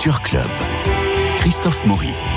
Culture 0.00 0.22
Club. 0.22 0.50
Christophe 1.36 1.84
Maury. 1.84 2.29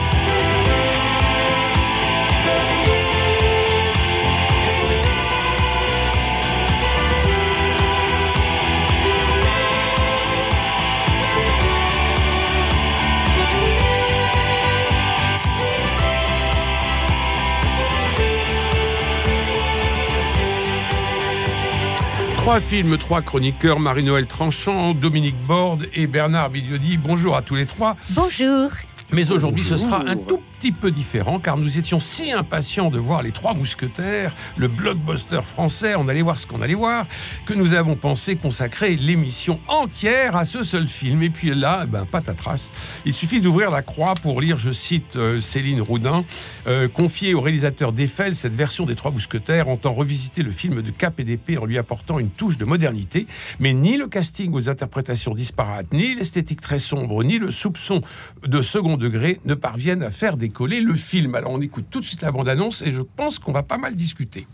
Trois 22.44 22.60
films, 22.60 22.98
trois 22.98 23.22
chroniqueurs, 23.22 23.80
Marie-Noël 23.80 24.28
Tranchant, 24.28 24.94
Dominique 24.94 25.38
Borde 25.48 25.88
et 25.94 26.08
Bernard 26.08 26.50
Bidiodi. 26.50 26.98
Bonjour 26.98 27.38
à 27.38 27.42
tous 27.42 27.56
les 27.56 27.66
trois. 27.66 27.96
Bonjour. 28.10 28.70
Mais 29.14 29.32
aujourd'hui, 29.32 29.64
ce 29.64 29.78
sera 29.78 30.02
un 30.02 30.18
tout 30.18 30.42
petit 30.64 30.72
peu 30.72 30.92
différent 30.92 31.40
car 31.40 31.58
nous 31.58 31.78
étions 31.78 32.00
si 32.00 32.32
impatients 32.32 32.90
de 32.90 32.98
voir 32.98 33.22
les 33.22 33.32
Trois 33.32 33.54
Mousquetaires, 33.54 34.34
le 34.56 34.70
blockbuster 34.70 35.42
français, 35.42 35.96
on 35.96 36.08
allait 36.08 36.22
voir 36.22 36.40
ce 36.40 36.48
qu'on 36.48 36.62
allait 36.62 36.74
voir, 36.74 37.06
que 37.46 37.54
nous 37.54 37.74
avons 37.74 37.98
pensé 37.98 38.38
consacrer 38.38 38.96
l'émission 38.96 39.60
entière 39.68 40.38
à 40.38 40.46
ce 40.46 40.64
seul 40.64 40.88
film. 40.88 41.22
Et 41.22 41.30
puis 41.30 41.54
là, 41.54 41.82
eh 41.84 41.88
ben, 41.88 42.06
patatras, 42.06 42.72
il 43.04 43.12
suffit 43.12 43.42
d'ouvrir 43.42 43.72
la 43.72 43.82
croix 43.82 44.14
pour 44.14 44.40
lire, 44.40 44.56
je 44.56 44.72
cite 44.72 45.18
euh, 45.18 45.42
Céline 45.42 45.82
Roudin, 45.82 46.24
euh, 46.66 46.88
confiée 46.88 47.34
au 47.34 47.42
réalisateur 47.42 47.92
d'Eiffel, 47.92 48.34
cette 48.34 48.56
version 48.56 48.86
des 48.86 48.96
Trois 48.96 49.12
Mousquetaires 49.12 49.68
entend 49.68 49.92
revisiter 49.92 50.44
le 50.44 50.52
film 50.52 50.82
de 50.82 50.92
Cap 50.92 51.20
et 51.20 51.26
d'épée 51.26 51.58
en 51.58 51.66
lui 51.66 51.78
apportant 51.78 52.20
une 52.20 52.30
touche 52.30 52.58
de 52.58 52.64
modernité, 52.64 53.28
mais 53.60 53.74
ni 53.74 53.98
le 53.98 54.08
casting 54.08 54.54
aux 54.54 54.70
interprétations 54.70 55.34
disparates, 55.34 55.92
ni 55.92 56.16
l'esthétique 56.16 56.62
très 56.62 56.80
sombre, 56.80 57.22
ni 57.26 57.38
le 57.38 57.52
soupçon 57.52 58.00
de 58.48 58.62
second 58.62 58.96
degré 58.96 59.42
ne 59.44 59.56
parviennent 59.56 60.04
à 60.04 60.12
faire 60.12 60.38
décoller 60.54 60.82
le 60.82 60.94
film. 60.94 61.34
Alors 61.34 61.52
on 61.52 61.62
écoute 61.62 61.86
tout 61.90 62.00
de 62.00 62.06
suite 62.06 62.22
la 62.22 62.32
bande-annonce 62.32 62.84
et 62.84 62.92
je 62.92 63.02
pense 63.02 63.40
qu'on 63.40 63.52
va 63.52 63.64
pas 63.64 63.80
mal 63.80 63.96
discuter. 63.96 64.46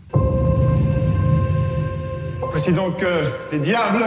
Voici 2.50 2.72
donc 2.72 3.02
euh, 3.02 3.28
les 3.52 3.58
diables 3.58 4.06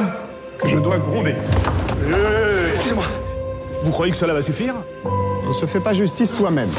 que 0.59 0.67
je 0.67 0.79
dois 0.79 0.97
gronder. 0.97 1.35
Excusez-moi. 2.71 3.05
Vous 3.83 3.91
croyez 3.91 4.11
que 4.11 4.17
cela 4.17 4.33
va 4.33 4.41
suffire? 4.41 4.73
On 5.05 5.49
ne 5.49 5.53
se 5.53 5.67
fait 5.67 5.79
pas 5.81 5.93
justice 5.93 6.35
soi-même. 6.35 6.69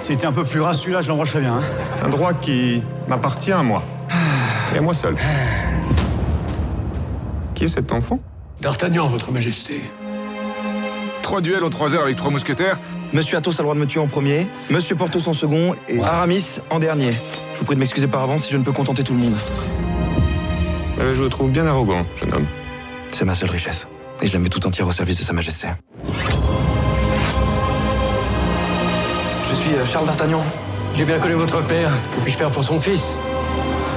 C'était 0.00 0.24
un 0.24 0.32
peu 0.32 0.44
plus 0.44 0.62
ras 0.62 0.72
celui-là, 0.72 1.02
je 1.02 1.08
l'embrancherais 1.10 1.40
bien. 1.40 1.58
hein. 1.58 1.62
Un 2.02 2.08
droit 2.08 2.32
qui 2.32 2.82
m'appartient 3.06 3.52
à 3.52 3.62
moi. 3.62 3.82
Et 4.74 4.78
à 4.78 4.80
moi 4.80 4.94
seul. 4.94 5.14
Qui 7.54 7.64
est 7.64 7.68
cet 7.68 7.92
enfant? 7.92 8.18
D'Artagnan, 8.62 9.08
votre 9.08 9.30
majesté. 9.30 9.82
Trois 11.20 11.42
duels 11.42 11.64
en 11.64 11.70
trois 11.70 11.92
heures 11.94 12.04
avec 12.04 12.16
trois 12.16 12.30
mousquetaires. 12.30 12.78
Monsieur 13.12 13.36
Athos 13.36 13.50
a 13.52 13.56
le 13.58 13.62
droit 13.64 13.74
de 13.74 13.80
me 13.80 13.86
tuer 13.86 14.00
en 14.00 14.06
premier, 14.06 14.46
Monsieur 14.70 14.96
Porthos 14.96 15.28
en 15.28 15.34
second 15.34 15.74
et 15.88 16.00
Aramis 16.00 16.60
en 16.70 16.78
dernier. 16.78 17.10
Je 17.12 17.58
vous 17.58 17.64
prie 17.66 17.74
de 17.74 17.80
m'excuser 17.80 18.06
par 18.06 18.22
avance 18.22 18.44
si 18.44 18.50
je 18.52 18.56
ne 18.56 18.62
peux 18.64 18.72
contenter 18.72 19.02
tout 19.02 19.12
le 19.12 19.18
monde. 19.18 19.34
Euh, 20.98 21.12
Je 21.12 21.22
vous 21.22 21.28
trouve 21.28 21.50
bien 21.50 21.66
arrogant, 21.66 22.06
jeune 22.18 22.32
homme. 22.32 22.46
C'est 23.10 23.26
ma 23.26 23.34
seule 23.34 23.50
richesse. 23.50 23.86
Et 24.22 24.28
je 24.28 24.32
la 24.32 24.38
mets 24.38 24.48
tout 24.48 24.66
entière 24.66 24.86
au 24.86 24.92
service 24.92 25.18
de 25.18 25.24
Sa 25.24 25.34
Majesté. 25.34 25.68
Je 29.44 29.54
suis 29.54 29.74
euh, 29.74 29.84
Charles 29.84 30.06
d'Artagnan. 30.06 30.42
J'ai 30.96 31.04
bien 31.04 31.18
connu 31.18 31.34
votre 31.34 31.62
père. 31.66 31.90
Que 32.16 32.20
puis-je 32.22 32.38
faire 32.38 32.50
pour 32.50 32.64
son 32.64 32.78
fils? 32.80 33.18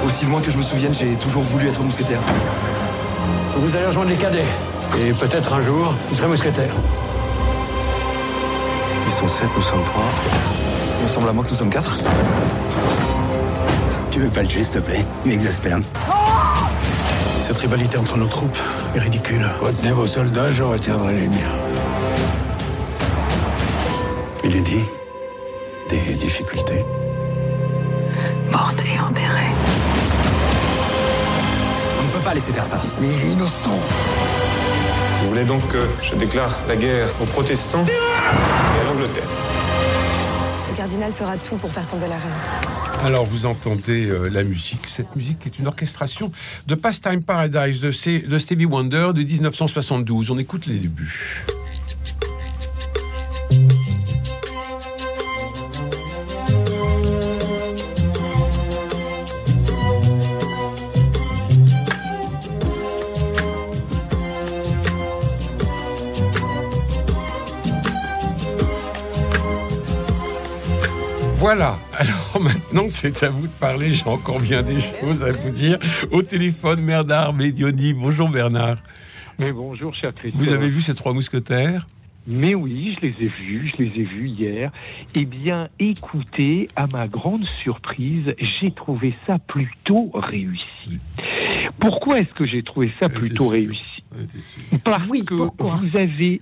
Aussi 0.06 0.26
loin 0.26 0.42
que 0.42 0.52
je 0.52 0.58
me 0.58 0.64
souvienne, 0.64 0.94
j'ai 0.94 1.16
toujours 1.16 1.42
voulu 1.42 1.68
être 1.70 1.82
mousquetaire. 1.82 2.20
Vous 3.58 3.76
allez 3.76 3.86
rejoindre 3.86 4.10
les 4.10 4.18
cadets. 4.18 4.44
Et 5.00 5.12
peut-être 5.14 5.54
un 5.54 5.62
jour, 5.62 5.94
vous 6.10 6.16
serez 6.16 6.28
mousquetaire. 6.28 6.74
Ils 9.06 9.12
sont 9.12 9.28
sept, 9.28 9.48
nous 9.56 9.62
sommes 9.62 9.84
trois. 9.86 10.04
Il 10.98 11.04
me 11.04 11.08
semble 11.08 11.30
à 11.30 11.34
moi 11.34 11.44
que 11.44 11.50
nous 11.50 11.56
sommes 11.56 11.70
quatre. 11.70 11.94
Tu 14.12 14.20
veux 14.20 14.30
pas 14.30 14.42
le 14.42 14.48
tuer, 14.48 14.64
s'il 14.64 14.74
te 14.74 14.80
plaît? 14.80 15.06
Il 15.26 15.32
m'exaspère. 15.32 15.80
Cette 17.46 17.58
rivalité 17.58 17.98
entre 17.98 18.18
nos 18.18 18.28
troupes 18.28 18.58
est 18.96 19.00
ridicule. 19.00 19.46
Retenez 19.62 19.92
vos 19.92 20.08
soldats, 20.08 20.52
je 20.52 20.64
retiendrai 20.64 21.16
les 21.16 21.28
miens. 21.28 21.56
Il 24.44 24.56
est 24.56 24.62
dit 24.62 24.84
des 25.90 26.14
difficultés. 26.16 26.84
Morte 28.52 28.80
et 28.80 29.00
enterrée. 29.00 29.52
On 32.02 32.04
ne 32.06 32.10
peut 32.12 32.24
pas 32.24 32.34
laisser 32.34 32.54
faire 32.54 32.66
ça. 32.66 32.78
Mais 33.00 33.08
il 33.08 33.22
est 33.22 33.34
innocent. 33.34 33.80
Vous 35.25 35.31
voulez 35.31 35.44
donc 35.46 35.68
que 35.69 35.80
je 36.03 36.13
déclare 36.13 36.56
la 36.68 36.75
guerre 36.75 37.08
aux 37.19 37.25
protestants 37.25 37.84
et 37.84 38.80
à 38.80 38.84
l'Angleterre 38.84 39.24
Le 40.69 40.78
cardinal 40.78 41.12
fera 41.13 41.36
tout 41.38 41.56
pour 41.56 41.72
faire 41.72 41.88
tomber 41.88 42.08
la 42.08 42.16
reine. 42.18 43.03
Alors 43.03 43.25
vous 43.25 43.47
entendez 43.47 44.06
euh, 44.06 44.30
la 44.30 44.44
musique. 44.44 44.81
Cette 44.88 45.16
musique 45.16 45.47
est 45.47 45.58
une 45.58 45.66
orchestration 45.66 46.31
de 46.68 46.75
Pastime 46.75 47.24
Paradise 47.24 47.81
de, 47.81 47.90
C- 47.90 48.19
de 48.28 48.38
Stevie 48.38 48.66
Wonder 48.66 49.09
de 49.16 49.24
1972. 49.24 50.30
On 50.30 50.38
écoute 50.38 50.68
les 50.68 50.78
débuts. 50.78 51.44
Voilà. 71.45 71.75
Alors 71.94 72.41
maintenant, 72.41 72.88
c'est 72.89 73.22
à 73.22 73.29
vous 73.29 73.44
de 73.44 73.53
parler. 73.59 73.94
J'ai 73.94 74.07
encore 74.07 74.39
bien 74.39 74.63
des 74.63 74.79
choses 74.79 75.23
à 75.23 75.31
vous 75.31 75.51
dire. 75.51 75.78
Au 76.11 76.23
téléphone, 76.23 76.83
Bernard 76.83 77.33
Medioni. 77.33 77.94
Bonjour 77.94 78.29
Bernard. 78.29 78.78
Mais 79.38 79.51
bonjour, 79.51 79.94
cher 79.94 80.11
Christophe. 80.16 80.41
Vous 80.41 80.53
avez 80.53 80.72
vu 80.72 80.81
ces 80.81 80.95
trois 80.95 81.13
mousquetaires? 81.13 81.88
Mais 82.25 82.56
oui, 82.56 82.95
je 82.95 83.06
les 83.06 83.13
ai 83.25 83.28
vus, 83.28 83.72
je 83.78 83.83
les 83.83 83.89
ai 83.89 84.03
vus 84.06 84.29
hier. 84.29 84.72
Eh 85.13 85.25
bien, 85.25 85.69
écoutez, 85.78 86.67
à 86.75 86.88
ma 86.88 87.07
grande 87.07 87.45
surprise, 87.62 88.33
j'ai 88.59 88.72
trouvé 88.72 89.13
ça 89.27 89.38
plutôt 89.38 90.09
réussi. 90.16 90.97
Pourquoi 91.79 92.22
est-ce 92.22 92.33
que 92.33 92.47
j'ai 92.47 92.63
trouvé 92.63 92.91
ça 93.00 93.07
plutôt 93.07 93.50
réussi? 93.50 93.83
Parce 94.83 95.07
Oui, 95.07 95.23
que 95.23 95.35
pourquoi? 95.35 95.75
vous 95.75 95.95
avez, 95.95 96.41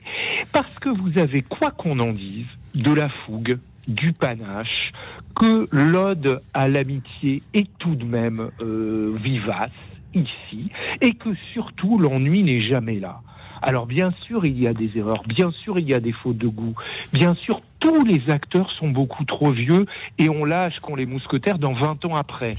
parce 0.53 0.79
que 0.79 0.87
vous 0.87 1.19
avez, 1.19 1.41
quoi 1.41 1.71
qu'on 1.71 1.99
en 1.99 2.13
dise, 2.13 2.45
de 2.75 2.93
la 2.93 3.09
fougue, 3.09 3.59
du 3.87 4.13
panache, 4.13 4.91
que 5.35 5.67
l'ode 5.71 6.41
à 6.53 6.67
l'amitié 6.67 7.41
est 7.53 7.69
tout 7.79 7.95
de 7.95 8.05
même 8.05 8.49
euh, 8.61 9.15
vivace 9.21 9.71
ici, 10.13 10.69
et 11.01 11.11
que 11.11 11.29
surtout 11.53 11.97
l'ennui 11.97 12.43
n'est 12.43 12.61
jamais 12.61 12.99
là. 12.99 13.21
Alors 13.61 13.85
bien 13.85 14.11
sûr, 14.11 14.45
il 14.45 14.61
y 14.61 14.67
a 14.67 14.73
des 14.73 14.91
erreurs, 14.97 15.23
bien 15.25 15.49
sûr, 15.51 15.79
il 15.79 15.87
y 15.87 15.93
a 15.93 15.99
des 15.99 16.11
fautes 16.11 16.37
de 16.37 16.47
goût, 16.47 16.75
bien 17.13 17.33
sûr, 17.33 17.61
tous 17.83 18.05
les 18.05 18.21
acteurs 18.29 18.71
sont 18.79 18.87
beaucoup 18.87 19.25
trop 19.25 19.51
vieux 19.51 19.85
et 20.17 20.29
on 20.29 20.45
lâche 20.45 20.79
qu'ont 20.79 20.95
les 20.95 21.05
mousquetaires 21.05 21.59
dans 21.59 21.73
20 21.73 22.05
ans 22.05 22.15
après, 22.15 22.53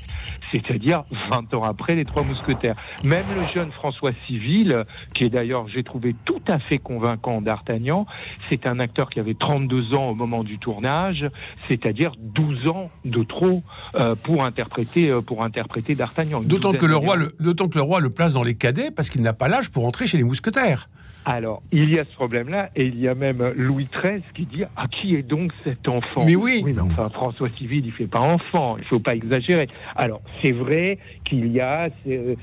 c'est-à-dire 0.52 1.04
20 1.30 1.54
ans 1.54 1.62
après 1.62 1.94
les 1.94 2.04
trois 2.04 2.22
mousquetaires. 2.22 2.76
Même 3.02 3.24
le 3.34 3.42
jeune 3.54 3.72
François 3.72 4.12
Civil, 4.26 4.84
qui 5.14 5.24
est 5.24 5.30
d'ailleurs, 5.30 5.66
j'ai 5.68 5.82
trouvé 5.82 6.14
tout 6.26 6.42
à 6.46 6.58
fait 6.58 6.76
convaincant 6.76 7.40
d'Artagnan, 7.40 8.06
c'est 8.50 8.68
un 8.68 8.78
acteur 8.80 9.08
qui 9.08 9.18
avait 9.18 9.34
32 9.34 9.94
ans 9.94 10.10
au 10.10 10.14
moment 10.14 10.44
du 10.44 10.58
tournage, 10.58 11.26
c'est-à-dire 11.68 12.12
12 12.18 12.68
ans 12.68 12.90
de 13.06 13.22
trop 13.22 13.62
euh, 13.94 14.14
pour 14.14 14.44
interpréter 14.44 15.10
euh, 15.10 15.22
pour 15.22 15.42
interpréter 15.42 15.94
d'Artagnan. 15.94 16.42
D'autant 16.42 16.72
que, 16.72 16.84
le 16.84 16.94
d'années 16.94 17.06
roi 17.06 17.16
le, 17.16 17.34
d'autant 17.40 17.68
que 17.68 17.76
le 17.76 17.82
roi 17.82 18.00
le 18.00 18.10
place 18.10 18.34
dans 18.34 18.42
les 18.42 18.56
cadets 18.56 18.90
parce 18.90 19.08
qu'il 19.08 19.22
n'a 19.22 19.32
pas 19.32 19.48
l'âge 19.48 19.70
pour 19.70 19.86
entrer 19.86 20.06
chez 20.06 20.18
les 20.18 20.24
mousquetaires. 20.24 20.90
Alors, 21.26 21.62
il 21.72 21.88
y 21.90 21.98
a 21.98 22.04
ce 22.04 22.14
problème-là, 22.16 22.68
et 22.76 22.84
il 22.86 22.98
y 23.00 23.08
a 23.08 23.14
même 23.14 23.38
Louis 23.56 23.88
XIII 23.90 24.22
qui 24.34 24.44
dit 24.44 24.64
Ah, 24.76 24.86
qui 24.88 25.14
est 25.16 25.22
donc 25.22 25.52
cet 25.64 25.88
enfant? 25.88 26.24
Mais 26.26 26.36
oui. 26.36 26.62
mais 26.64 26.78
enfin, 26.78 27.08
François 27.08 27.48
Civil, 27.56 27.82
il 27.86 27.92
fait 27.92 28.06
pas 28.06 28.20
enfant, 28.20 28.76
il 28.78 28.84
faut 28.84 28.98
pas 28.98 29.14
exagérer. 29.14 29.68
Alors, 29.96 30.20
c'est 30.42 30.52
vrai 30.52 30.98
qu'il 31.24 31.50
y 31.50 31.60
a 31.60 31.88
euh, 32.08 32.34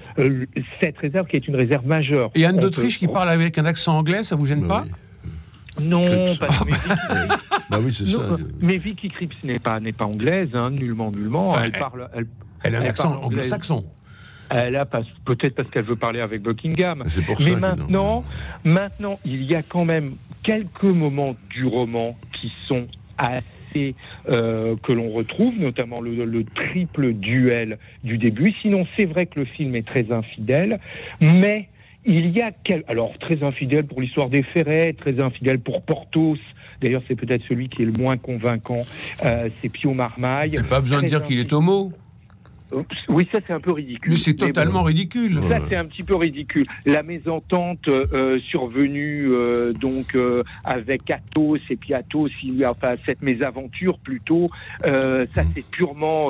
cette 0.81 0.97
réserve 0.97 1.27
qui 1.27 1.35
est 1.35 1.47
une 1.47 1.55
réserve 1.55 1.85
majeure. 1.85 2.31
Et 2.33 2.43
Anne 2.45 2.57
d'Autriche 2.57 2.99
peut- 2.99 3.05
qui 3.05 3.11
parle 3.13 3.29
avec 3.29 3.57
un 3.59 3.65
accent 3.65 3.95
anglais, 3.95 4.23
ça 4.23 4.35
vous 4.35 4.45
gêne 4.47 4.67
pas? 4.67 4.85
Non, 5.79 6.01
Bah 7.69 7.79
oui, 7.81 7.93
c'est 7.93 8.03
non, 8.05 8.19
ça. 8.19 8.37
mais 8.61 8.77
Vicky 8.77 9.09
Cripps 9.09 9.35
n'est 9.43 9.59
pas, 9.59 9.79
n'est 9.79 9.93
pas 9.93 10.05
anglaise, 10.05 10.49
hein, 10.53 10.69
nullement, 10.71 11.11
nullement. 11.11 11.49
Enfin, 11.49 11.61
elle 11.63 11.71
elle- 11.73 11.79
parle, 11.79 12.09
elle, 12.13 12.27
Elle 12.63 12.75
a 12.75 12.79
un 12.79 12.81
Elle 12.81 12.87
accent 12.89 13.21
anglo-saxon. 13.23 13.85
Elle 14.51 14.75
a 14.75 14.85
peut-être 14.85 15.55
parce 15.55 15.69
qu'elle 15.69 15.85
veut 15.85 15.95
parler 15.95 16.19
avec 16.19 16.41
Buckingham. 16.41 16.99
Pour 16.99 17.09
ça. 17.09 17.19
Mais 17.25 17.33
qu'il- 17.35 17.57
maintenant, 17.57 18.23
maintenant, 18.63 19.19
il 19.25 19.43
y 19.43 19.55
a 19.55 19.61
quand 19.63 19.85
même 19.85 20.11
quelques 20.43 20.83
moments 20.83 21.35
du 21.49 21.65
roman 21.65 22.15
qui 22.33 22.51
sont 22.67 22.87
assez 23.17 23.95
euh, 24.27 24.75
que 24.83 24.91
l'on 24.91 25.09
retrouve, 25.11 25.57
notamment 25.59 26.01
le, 26.01 26.25
le 26.25 26.43
triple 26.43 27.13
duel 27.13 27.77
du 28.03 28.17
début. 28.17 28.53
Sinon, 28.61 28.85
c'est 28.97 29.05
vrai 29.05 29.27
que 29.27 29.39
le 29.39 29.45
film 29.45 29.75
est 29.75 29.87
très 29.87 30.11
infidèle, 30.11 30.79
mais 31.21 31.69
il 32.05 32.31
y 32.31 32.41
a 32.41 32.51
quel... 32.51 32.83
alors 32.87 33.17
très 33.19 33.43
infidèle 33.43 33.85
pour 33.85 34.01
l'histoire 34.01 34.27
des 34.29 34.43
Ferrets, 34.43 34.93
très 34.93 35.21
infidèle 35.21 35.59
pour 35.59 35.83
Porthos. 35.83 36.37
D'ailleurs, 36.81 37.03
c'est 37.07 37.15
peut-être 37.15 37.43
celui 37.47 37.69
qui 37.69 37.83
est 37.83 37.85
le 37.85 37.91
moins 37.91 38.17
convaincant. 38.17 38.81
Euh, 39.23 39.49
c'est 39.57 39.69
Pio 39.69 39.93
Marmaille. 39.93 40.57
Pas 40.67 40.81
besoin 40.81 41.01
de 41.03 41.07
dire 41.07 41.23
qu'il 41.23 41.39
est 41.39 41.53
homo. 41.53 41.93
Oui, 43.09 43.27
ça 43.33 43.39
c'est 43.45 43.53
un 43.53 43.59
peu 43.59 43.73
ridicule. 43.73 44.11
Mais 44.11 44.17
c'est 44.17 44.33
totalement 44.33 44.83
ridicule. 44.83 45.39
Ça 45.49 45.59
c'est 45.69 45.75
un 45.75 45.85
petit 45.85 46.03
peu 46.03 46.15
ridicule. 46.15 46.65
La 46.85 47.03
mésentente 47.03 47.87
euh, 47.87 48.39
survenue 48.39 49.29
euh, 49.31 49.73
donc 49.73 50.15
euh, 50.15 50.43
avec 50.63 51.09
Athos 51.09 51.57
et 51.69 51.75
puis 51.75 51.93
Athos, 51.93 52.29
il, 52.43 52.65
enfin 52.65 52.95
cette 53.05 53.21
mésaventure 53.21 53.99
plutôt, 53.99 54.49
ça 54.83 55.43
c'est 55.53 55.69
purement 55.69 56.29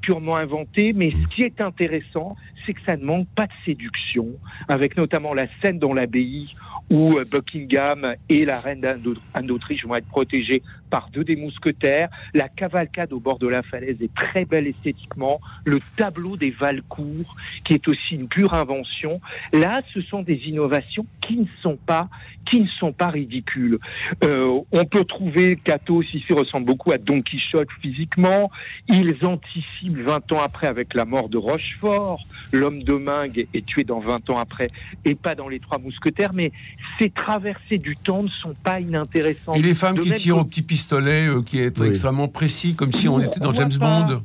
purement 0.00 0.36
inventé. 0.36 0.92
Mais 0.94 1.10
ce 1.10 1.34
qui 1.34 1.42
est 1.42 1.60
intéressant, 1.60 2.36
c'est 2.66 2.74
que 2.74 2.82
ça 2.86 2.96
ne 2.96 3.04
manque 3.04 3.28
pas 3.34 3.46
de 3.46 3.52
séduction, 3.64 4.28
avec 4.68 4.96
notamment 4.96 5.34
la 5.34 5.46
scène 5.62 5.78
dans 5.78 5.92
l'abbaye 5.92 6.54
où 6.90 7.18
Buckingham 7.30 8.14
et 8.28 8.44
la 8.44 8.60
reine 8.60 8.80
d'Anne 8.80 9.46
d'Autriche 9.46 9.84
vont 9.86 9.96
être 9.96 10.08
protégés 10.08 10.62
par 10.94 11.08
deux 11.10 11.24
des 11.24 11.34
mousquetaires. 11.34 12.08
La 12.34 12.48
cavalcade 12.48 13.12
au 13.12 13.18
bord 13.18 13.40
de 13.40 13.48
la 13.48 13.64
falaise 13.64 13.96
est 14.00 14.14
très 14.14 14.44
belle 14.44 14.68
esthétiquement. 14.68 15.40
Le 15.64 15.80
tableau 15.96 16.36
des 16.36 16.52
Valcourt, 16.52 17.34
qui 17.64 17.74
est 17.74 17.88
aussi 17.88 18.14
une 18.14 18.28
pure 18.28 18.54
invention. 18.54 19.20
Là, 19.52 19.82
ce 19.92 20.00
sont 20.02 20.22
des 20.22 20.40
innovations 20.46 21.04
qui 21.20 21.38
ne 21.38 21.46
sont 21.62 21.76
pas 21.84 22.08
qui 22.50 22.60
ne 22.60 22.68
sont 22.78 22.92
pas 22.92 23.08
ridicules. 23.08 23.78
Euh, 24.22 24.60
on 24.70 24.84
peut 24.84 25.04
trouver 25.04 25.56
qu'Athos 25.56 26.02
ici 26.02 26.32
ressemble 26.32 26.66
beaucoup 26.66 26.92
à 26.92 26.98
Don 26.98 27.22
Quichotte 27.22 27.68
physiquement. 27.80 28.50
Ils 28.88 29.16
anticipent 29.24 29.98
20 29.98 30.32
ans 30.32 30.42
après 30.42 30.66
avec 30.66 30.94
la 30.94 31.04
mort 31.04 31.28
de 31.28 31.38
Rochefort. 31.38 32.20
L'homme 32.52 32.82
de 32.82 32.94
Mingue 32.94 33.46
est 33.54 33.64
tué 33.66 33.84
dans 33.84 34.00
20 34.00 34.30
ans 34.30 34.38
après 34.38 34.70
et 35.04 35.14
pas 35.14 35.34
dans 35.34 35.48
les 35.48 35.58
Trois 35.58 35.78
Mousquetaires. 35.78 36.32
Mais 36.34 36.52
ces 36.98 37.10
traversées 37.10 37.78
du 37.78 37.96
temps 37.96 38.22
ne 38.22 38.28
sont 38.28 38.54
pas 38.62 38.80
inintéressantes. 38.80 39.56
Et 39.56 39.62
les 39.62 39.74
femmes 39.74 39.98
qui 39.98 40.12
tirent 40.12 40.38
au 40.38 40.44
petit 40.44 40.62
pistolet, 40.62 40.83
euh, 40.92 41.42
qui 41.42 41.60
est 41.60 41.80
extrêmement 41.80 42.28
précis, 42.28 42.74
comme 42.74 42.92
si 42.92 43.08
on, 43.08 43.20
était 43.20 43.40
dans 43.40 43.52
James 43.52 43.72
Bond. 43.78 44.22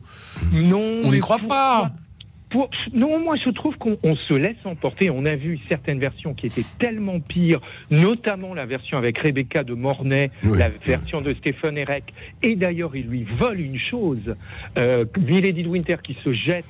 Non. 0.54 1.02
On 1.04 1.12
n'y 1.12 1.20
croit 1.20 1.40
pas. 1.40 1.92
non, 2.94 3.20
moi 3.20 3.36
je 3.44 3.50
trouve 3.52 3.76
qu'on 3.78 3.98
se 4.16 4.34
laisse 4.34 4.58
emporter. 4.66 5.10
On 5.10 5.26
a 5.26 5.36
vu 5.36 5.60
certaines 5.68 6.00
versions 6.00 6.34
qui 6.34 6.48
étaient 6.48 6.66
tellement 6.80 7.20
pires, 7.20 7.60
notamment 7.92 8.54
la 8.54 8.66
version 8.66 8.98
avec 8.98 9.18
Rebecca 9.20 9.64
de 9.64 9.74
Mornay, 9.74 10.32
la 10.44 10.70
version 10.70 11.22
de 11.22 11.34
Stephen 11.36 11.78
Erek. 11.78 12.14
Et 12.44 12.56
d'ailleurs, 12.56 12.96
il 12.96 13.08
lui 13.08 13.26
vole 13.40 13.60
une 13.60 13.80
chose. 13.80 14.36
Euh, 14.78 15.06
Milady 15.18 15.64
de 15.64 15.70
Winter 15.70 15.98
qui 16.04 16.16
se 16.16 16.34
jette 16.34 16.66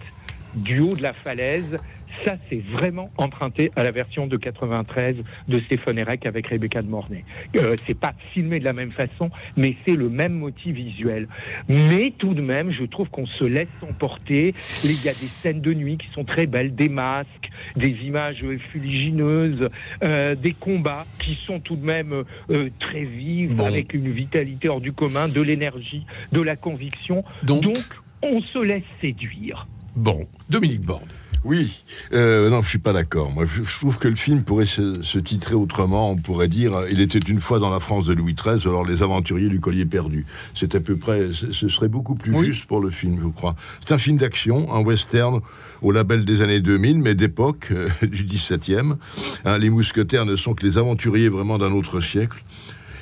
du 0.56 0.80
haut 0.80 0.94
de 0.94 1.04
la 1.04 1.14
falaise 1.14 1.78
ça, 2.26 2.36
c'est 2.50 2.62
vraiment 2.72 3.12
emprunté 3.18 3.72
à 3.76 3.84
la 3.84 3.92
version 3.92 4.28
de 4.28 4.38
93 4.38 5.16
de 5.48 5.60
Stéphane 5.62 5.98
Erek 5.98 6.26
avec 6.26 6.48
Rebecca 6.48 6.82
de 6.82 6.88
Mornay. 6.88 7.24
Euh, 7.56 7.76
c'est 7.88 7.98
pas 7.98 8.14
filmé 8.34 8.60
de 8.60 8.66
la 8.66 8.74
même 8.74 8.92
façon, 8.92 9.30
mais 9.56 9.76
c'est 9.86 9.96
le 9.96 10.10
même 10.10 10.34
motif 10.34 10.76
visuel. 10.76 11.28
Mais 11.68 12.14
tout 12.18 12.34
de 12.34 12.42
même, 12.42 12.72
je 12.72 12.84
trouve 12.84 13.10
qu'on 13.10 13.26
se 13.26 13.44
laisse 13.44 13.70
emporter. 13.82 14.54
Il 14.84 15.04
y 15.04 15.10
a 15.10 15.14
des 15.14 15.30
scènes 15.42 15.62
de 15.62 15.74
nuit 15.74 15.98
qui 15.98 16.08
sont 16.08 16.24
très 16.24 16.46
belles, 16.46 16.76
des 16.76 16.90
masques, 16.90 17.50
des 17.76 17.96
images 18.04 18.44
fuligineuses, 18.72 19.70
euh, 20.04 20.36
des 20.36 20.54
combats 20.54 21.06
qui 21.20 21.38
sont 21.46 21.60
tout 21.60 21.76
de 21.76 21.86
même 21.86 22.24
euh, 22.50 22.70
très 22.80 23.04
vifs, 23.04 23.58
avec 23.60 23.94
une 23.94 24.10
vitalité 24.10 24.70
hors 24.70 24.82
du 24.82 24.92
commun, 24.92 25.28
de 25.28 25.42
l'énergie, 25.42 26.06
de 26.32 26.42
la 26.42 26.56
conviction. 26.56 27.24
Donc, 27.44 27.64
Donc 27.64 27.78
on 28.22 28.42
se 28.42 28.60
laisse 28.60 28.84
séduire. 29.02 29.68
Bon, 29.96 30.28
Dominique 30.50 30.82
Borde. 30.82 31.10
Oui, 31.46 31.86
euh, 32.12 32.50
non, 32.50 32.62
je 32.62 32.68
suis 32.68 32.80
pas 32.80 32.92
d'accord. 32.92 33.32
Moi, 33.32 33.46
je, 33.46 33.62
trouve 33.62 33.98
que 33.98 34.10
le 34.10 34.16
film 34.16 34.44
pourrait 34.44 34.66
se, 34.66 35.20
titrer 35.20 35.56
autrement. 35.56 36.12
On 36.12 36.18
pourrait 36.18 36.50
dire, 36.50 36.76
euh, 36.76 36.88
il 36.92 37.00
était 37.00 37.20
une 37.20 37.40
fois 37.40 37.60
dans 37.60 37.70
la 37.70 37.80
France 37.80 38.08
de 38.08 38.14
Louis 38.14 38.34
XIII, 38.34 38.62
alors 38.68 38.86
les 38.86 39.04
aventuriers 39.04 39.48
du 39.48 39.62
collier 39.62 39.86
perdu. 39.86 40.26
C'est 40.54 40.76
à 40.76 40.82
peu 40.82 40.98
près, 40.98 41.30
ce 41.32 41.70
serait 41.70 41.88
beaucoup 41.88 42.16
plus 42.16 42.38
juste 42.44 42.66
pour 42.66 42.82
le 42.82 42.90
film, 42.90 43.20
je 43.22 43.28
crois. 43.30 43.56
C'est 43.80 43.94
un 43.94 43.98
film 43.98 44.18
d'action, 44.18 44.74
un 44.74 44.82
western 44.82 45.40
au 45.82 45.94
label 45.94 46.26
des 46.26 46.42
années 46.42 46.60
2000, 46.60 47.00
mais 47.00 47.16
d'époque, 47.16 47.70
euh, 47.72 47.88
du 48.06 48.26
17e. 48.26 48.98
Hein, 49.46 49.58
les 49.60 49.70
mousquetaires 49.70 50.26
ne 50.26 50.36
sont 50.36 50.54
que 50.54 50.66
les 50.66 50.78
aventuriers 50.78 51.30
vraiment 51.30 51.58
d'un 51.58 51.72
autre 51.72 52.02
siècle. 52.02 52.44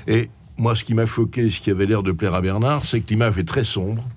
Et 0.07 0.29
moi, 0.59 0.75
ce 0.75 0.83
qui 0.83 0.93
m'a 0.93 1.07
choqué, 1.07 1.49
ce 1.49 1.59
qui 1.59 1.71
avait 1.71 1.87
l'air 1.87 2.03
de 2.03 2.11
plaire 2.11 2.35
à 2.35 2.41
Bernard, 2.41 2.85
c'est 2.85 3.01
que 3.01 3.09
l'image 3.09 3.39
est 3.39 3.47
très 3.47 3.63
sombre, 3.63 4.07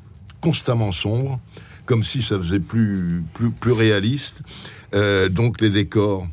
constamment 0.42 0.92
sombre 0.92 1.40
comme 1.90 2.04
si 2.04 2.22
ça 2.22 2.38
faisait 2.38 2.60
plus, 2.60 3.24
plus, 3.34 3.50
plus 3.50 3.72
réaliste. 3.72 4.42
Euh, 4.94 5.28
donc 5.28 5.60
les 5.60 5.70
décors. 5.70 6.24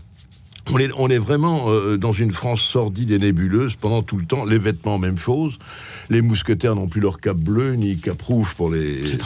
On 0.72 0.78
est, 0.78 0.92
on 0.96 1.10
est 1.10 1.18
vraiment 1.18 1.72
euh, 1.72 1.98
dans 1.98 2.14
une 2.14 2.32
France 2.32 2.62
sordide 2.62 3.10
et 3.10 3.18
nébuleuse 3.18 3.76
pendant 3.76 4.04
tout 4.04 4.18
le 4.18 4.26
temps. 4.26 4.46
Les 4.46 4.60
vêtements, 4.60 5.00
même 5.00 5.18
chose. 5.18 5.58
Les 6.12 6.22
mousquetaires 6.22 6.76
n'ont 6.76 6.88
plus 6.88 7.02
leur 7.02 7.20
cap 7.20 7.38
bleu 7.38 7.74
ni 7.74 7.98
cap 7.98 8.22
rouge 8.22 8.54
pour 8.54 8.70
les, 8.70 9.08
ceux. 9.08 9.18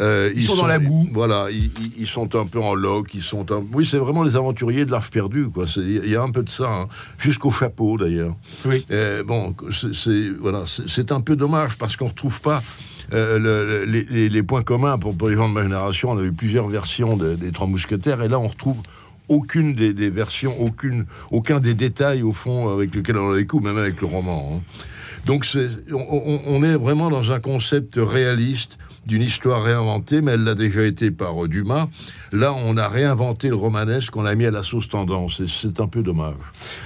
Euh, 0.00 0.32
ils, 0.34 0.42
sont, 0.42 0.56
dans 0.56 0.66
la 0.66 0.80
boue. 0.80 1.06
Voilà, 1.12 1.46
ils, 1.96 2.06
sont 2.08 2.34
un 2.34 2.46
peu 2.46 2.58
en 2.58 2.74
loc. 2.74 3.14
Ils 3.14 3.22
sont 3.22 3.46
Oui, 3.72 3.86
c'est 3.86 3.98
vraiment 3.98 4.24
les 4.24 4.34
aventuriers 4.34 4.84
de 4.84 4.90
l'art 4.90 5.08
perdu. 5.08 5.46
Il 5.76 6.08
y 6.08 6.16
a 6.16 6.22
un 6.22 6.32
peu 6.32 6.42
de 6.42 6.50
ça, 6.50 6.68
hein. 6.68 6.88
jusqu'au 7.18 7.52
chapeau 7.52 7.98
d'ailleurs. 7.98 8.34
Oui. 8.64 8.84
bon, 9.24 9.54
c'est 9.70 10.30
voilà, 10.40 10.64
c'est 10.66 11.12
un 11.12 11.20
peu 11.20 11.36
dommage 11.36 11.78
parce 11.78 11.96
qu'on 11.96 12.08
retrouve 12.08 12.40
pas 12.40 12.64
euh, 13.12 13.86
les, 13.86 14.42
points 14.42 14.62
communs 14.62 14.98
pour, 14.98 15.14
les 15.28 15.36
gens 15.36 15.48
de 15.48 15.54
ma 15.54 15.62
génération. 15.62 16.10
On 16.10 16.18
a 16.18 16.22
eu 16.22 16.32
plusieurs 16.32 16.68
versions 16.68 17.16
des 17.16 17.52
Trois 17.52 17.66
Mousquetaires, 17.66 18.22
et 18.22 18.28
là, 18.28 18.38
on 18.38 18.48
retrouve 18.48 18.78
aucune 19.28 19.74
des, 19.74 20.10
versions, 20.10 20.60
aucune, 20.60 21.06
aucun 21.30 21.60
des 21.60 21.74
détails, 21.74 22.22
au 22.22 22.32
fond, 22.32 22.72
avec 22.72 22.94
lesquels 22.94 23.18
on 23.18 23.32
a 23.32 23.42
coups, 23.42 23.64
même 23.64 23.78
avec 23.78 24.00
le 24.00 24.06
roman. 24.06 24.54
Hein. 24.54 24.62
Donc, 25.26 25.46
on, 25.92 26.62
est 26.62 26.76
vraiment 26.76 27.10
dans 27.10 27.32
un 27.32 27.40
concept 27.40 27.98
réaliste 27.98 28.78
d'une 29.06 29.22
histoire 29.22 29.62
réinventée, 29.62 30.20
mais 30.20 30.32
elle 30.32 30.44
l'a 30.44 30.54
déjà 30.54 30.82
été 30.82 31.10
par 31.10 31.44
euh, 31.44 31.48
Dumas. 31.48 31.88
Là, 32.32 32.52
on 32.52 32.76
a 32.76 32.88
réinventé 32.88 33.48
le 33.48 33.54
romanesque, 33.54 34.16
on 34.16 34.22
l'a 34.22 34.34
mis 34.34 34.44
à 34.44 34.50
la 34.50 34.62
sauce 34.62 34.88
tendance, 34.88 35.40
et 35.40 35.46
c'est 35.46 35.80
un 35.80 35.86
peu 35.86 36.02
dommage. 36.02 36.34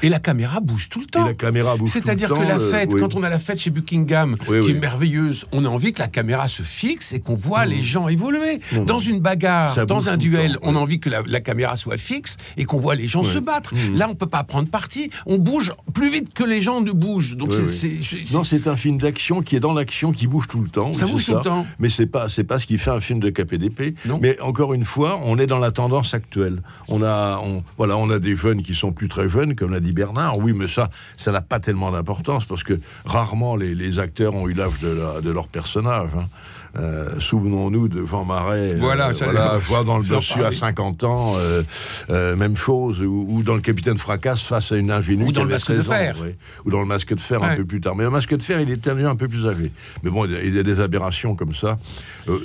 Et 0.02 0.08
la 0.08 0.20
caméra 0.20 0.60
bouge 0.60 0.88
tout 0.88 1.00
le 1.00 1.06
temps. 1.06 1.24
Et 1.24 1.30
la 1.30 1.34
caméra 1.34 1.76
bouge 1.76 1.90
tout 1.92 1.98
le 1.98 2.02
temps. 2.02 2.06
C'est-à-dire 2.06 2.32
que 2.32 2.42
la 2.42 2.60
fête, 2.60 2.94
quand 2.94 3.14
on 3.14 3.22
a 3.22 3.28
la 3.28 3.38
fête 3.38 3.58
chez 3.58 3.70
Buckingham, 3.70 4.36
qui 4.36 4.70
est 4.70 4.80
merveilleuse, 4.80 5.46
on 5.52 5.64
a 5.64 5.68
envie 5.68 5.92
que 5.92 6.00
la 6.00 6.08
caméra 6.08 6.48
se 6.48 6.62
fixe 6.62 7.12
et 7.12 7.20
qu'on 7.20 7.34
voit 7.34 7.64
les 7.64 7.78
mmh. 7.78 7.82
gens 7.82 8.08
évoluer. 8.08 8.60
dans 8.86 8.98
une 8.98 9.20
bagarre, 9.20 9.86
dans 9.86 10.08
un 10.08 10.16
duel, 10.16 10.58
on 10.62 10.76
a 10.76 10.78
envie 10.78 11.00
que 11.00 11.10
la, 11.10 11.40
caméra 11.40 11.76
soit 11.76 11.96
fixe 11.96 12.36
et 12.56 12.64
qu'on 12.64 12.78
voit 12.78 12.94
les 12.94 13.06
gens 13.06 13.24
se 13.24 13.38
battre. 13.38 13.74
Mmh. 13.74 13.96
Là, 13.96 14.08
on 14.08 14.14
peut 14.14 14.26
pas 14.26 14.44
prendre 14.44 14.68
parti. 14.68 15.10
On 15.26 15.38
bouge 15.38 15.72
plus 15.92 16.10
vite 16.10 16.32
que 16.34 16.44
les 16.44 16.60
gens 16.60 16.80
ne 16.80 16.92
bougent. 16.92 17.36
Donc 17.36 17.52
c'est, 17.54 17.98
non, 18.32 18.44
c'est 18.44 18.66
un 18.68 18.76
film 18.76 18.98
d'action 18.98 19.42
qui 19.42 19.56
est 19.56 19.60
dans 19.60 19.72
l'action, 19.72 20.12
qui 20.12 20.26
bouge 20.26 20.46
tout 20.46 20.60
le 20.60 20.68
temps. 20.68 20.94
Ça 20.94 21.06
bouge 21.06 21.26
tout 21.26 21.34
le 21.34 21.42
temps. 21.42 21.66
Mais 21.78 21.88
c'est 21.88 22.06
pas, 22.12 22.28
c'est 22.28 22.44
pas 22.44 22.58
ce 22.58 22.66
qui 22.66 22.78
fait 22.78 22.90
un 22.90 23.00
film 23.00 23.18
de 23.18 23.30
KPDP. 23.30 23.96
Mais 24.20 24.38
encore 24.40 24.74
une 24.74 24.84
fois, 24.84 25.18
on 25.24 25.38
est 25.38 25.46
dans 25.46 25.58
la 25.58 25.72
tendance 25.72 26.14
actuelle. 26.14 26.62
On 26.88 27.02
a, 27.02 27.40
on, 27.42 27.64
voilà, 27.76 27.96
on 27.96 28.08
a 28.10 28.18
des 28.18 28.36
jeunes 28.36 28.62
qui 28.62 28.74
sont 28.74 28.92
plus 28.92 29.08
très 29.08 29.28
jeunes, 29.28 29.56
comme 29.56 29.72
l'a 29.72 29.80
dit 29.80 29.92
Bernard. 29.92 30.38
Oui, 30.38 30.52
mais 30.52 30.68
ça, 30.68 30.90
ça 31.16 31.32
n'a 31.32 31.40
pas 31.40 31.58
tellement 31.58 31.90
d'importance 31.90 32.44
parce 32.46 32.62
que 32.62 32.78
rarement 33.04 33.56
les, 33.56 33.98
acteurs 33.98 34.34
ont 34.34 34.48
eu 34.48 34.54
l'âge 34.54 34.78
de, 34.78 35.20
de, 35.20 35.30
leur 35.30 35.48
personnage. 35.48 36.10
Hein. 36.16 36.28
Euh, 36.78 37.20
souvenons-nous 37.20 37.88
de 37.88 38.02
Jean 38.04 38.24
Marais, 38.24 38.76
voilà, 38.76 39.08
euh, 39.08 39.12
voilà 39.18 39.58
voir 39.58 39.84
dans 39.84 39.98
le 39.98 40.04
dessus 40.04 40.42
à 40.42 40.52
50 40.52 41.04
ans, 41.04 41.34
euh, 41.36 42.36
même 42.36 42.56
chose, 42.56 43.02
ou, 43.02 43.42
dans 43.44 43.54
le 43.54 43.60
Capitaine 43.60 43.98
Fracasse 43.98 44.42
face 44.42 44.72
à 44.72 44.76
une 44.76 44.90
ingénue 44.90 45.26
ou 45.26 45.32
dans 45.32 45.44
le 45.44 45.50
masque 45.50 45.72
de 45.72 45.82
fer, 45.82 46.16
ou 46.64 46.70
dans 46.70 46.80
le 46.80 46.86
masque 46.86 47.14
de 47.14 47.20
fer 47.20 47.42
un 47.42 47.56
peu 47.56 47.66
plus 47.66 47.80
tard. 47.80 47.94
Mais 47.94 48.04
le 48.04 48.10
masque 48.10 48.34
de 48.34 48.42
fer, 48.42 48.60
il 48.60 48.70
est 48.70 48.88
un 48.88 49.16
peu 49.16 49.28
plus 49.28 49.46
âgé. 49.46 49.64
Mais 50.02 50.10
bon, 50.10 50.24
il 50.24 50.54
y 50.54 50.58
a 50.58 50.62
des 50.62 50.80
aberrations 50.80 51.34
comme 51.34 51.54
ça. 51.54 51.78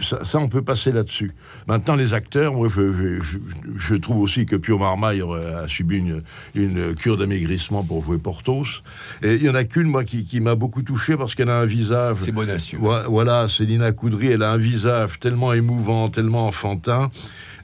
ça, 0.01 0.39
on 0.39 0.49
peut 0.49 0.61
passer 0.61 0.91
là-dessus. 0.91 1.31
Maintenant, 1.67 1.95
les 1.95 2.13
acteurs, 2.13 2.53
moi, 2.53 2.67
je, 2.67 3.95
trouve 3.95 4.19
aussi 4.19 4.45
que 4.45 4.55
Pio 4.55 4.77
Marmaille 4.77 5.21
a 5.21 5.67
subi 5.67 5.97
une, 5.97 6.21
une 6.53 6.95
cure 6.95 7.17
d'amaigrissement 7.17 7.83
pour 7.83 8.03
jouer 8.03 8.17
Portos. 8.17 8.83
Et 9.23 9.35
il 9.35 9.43
y 9.43 9.49
en 9.49 9.55
a 9.55 9.63
qu'une, 9.63 9.87
moi, 9.87 10.03
qui, 10.03 10.25
qui 10.25 10.41
m'a 10.41 10.55
beaucoup 10.55 10.81
touché 10.81 11.15
parce 11.15 11.33
qu'elle 11.33 11.49
a 11.49 11.59
un 11.59 11.65
visage. 11.65 12.17
C'est 12.21 12.31
Bonacieux. 12.31 12.79
Voilà, 12.79 13.47
Célina 13.47 13.91
Elle 14.25 14.43
a 14.43 14.51
un 14.51 14.57
visage 14.57 15.19
tellement 15.19 15.53
émouvant, 15.53 16.09
tellement 16.09 16.47
enfantin. 16.47 17.11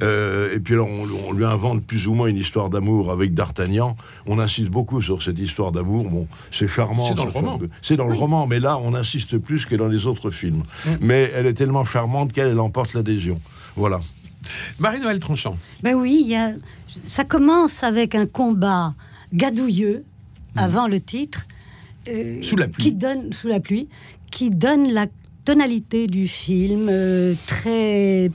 Euh, 0.02 0.54
et 0.54 0.60
puis 0.60 0.74
alors, 0.74 0.90
on, 0.90 1.34
lui 1.34 1.46
invente 1.46 1.84
plus 1.84 2.08
ou 2.08 2.14
moins 2.14 2.28
une 2.28 2.38
histoire 2.38 2.70
d'amour 2.70 3.12
avec 3.12 3.34
D'Artagnan. 3.34 3.96
On 4.26 4.40
insiste 4.40 4.70
beaucoup 4.70 5.02
sur 5.02 5.22
cette 5.22 5.40
histoire 5.40 5.72
d'amour. 5.72 6.10
Bon, 6.10 6.28
c'est 6.52 6.68
charmant. 6.68 7.08
C'est 7.08 7.14
dans 7.14 7.26
le 7.26 7.32
roman. 7.32 7.60
C'est 7.82 7.98
dans 7.98 8.08
le 8.08 8.14
roman, 8.14 8.48
mais 8.48 8.60
là, 8.60 8.78
on 8.78 8.94
insiste 8.94 9.38
plus 9.38 9.66
que 9.66 9.76
dans 9.76 9.88
les 9.88 10.06
autres 10.06 10.30
films. 10.30 10.64
Mm. 10.86 10.90
Mais 11.02 11.32
elle 11.36 11.46
est 11.46 11.54
tellement 11.54 11.84
charmante 11.84 12.34
qu'elle 12.34 12.60
emporte 12.60 12.94
l'adhésion. 12.94 13.40
Voilà. 13.76 14.00
Marie-Noël 14.80 15.20
Tranchant. 15.20 15.54
Ben 15.84 15.96
oui, 15.96 16.24
y 16.28 16.36
a... 16.36 16.52
ça 17.06 17.24
commence 17.24 17.84
avec 17.84 18.16
un 18.16 18.26
combat 18.26 18.94
gadouilleux 19.34 20.04
mm. 20.56 20.60
avant 20.60 20.88
le 20.88 21.00
titre. 21.00 21.46
Euh, 22.10 22.42
sous 22.42 22.58
la 22.58 22.68
pluie. 22.68 22.84
Qui 22.84 22.92
donne, 22.92 23.32
sous 23.32 23.48
la 23.48 23.62
pluie, 23.62 23.88
qui 24.30 24.50
donne 24.50 24.92
la 24.92 25.06
tonalité 25.46 26.08
du 26.08 26.28
film, 26.28 26.88
euh, 26.90 27.34
très 27.46 28.32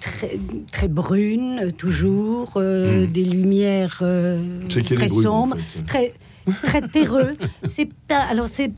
très, 0.00 0.38
très 0.70 0.88
brune, 0.88 1.72
toujours, 1.78 2.54
euh, 2.56 3.06
des 3.06 3.24
lumières 3.24 4.00
euh, 4.02 4.42
très 4.68 5.10
en 5.12 5.22
sombres, 5.22 5.56
fait. 5.56 5.82
très, 5.84 6.52
très 6.62 6.82
terreux. 6.88 7.32
C'est 7.64 7.88
pas. 8.08 8.20
Alors, 8.30 8.48
c'est. 8.48 8.70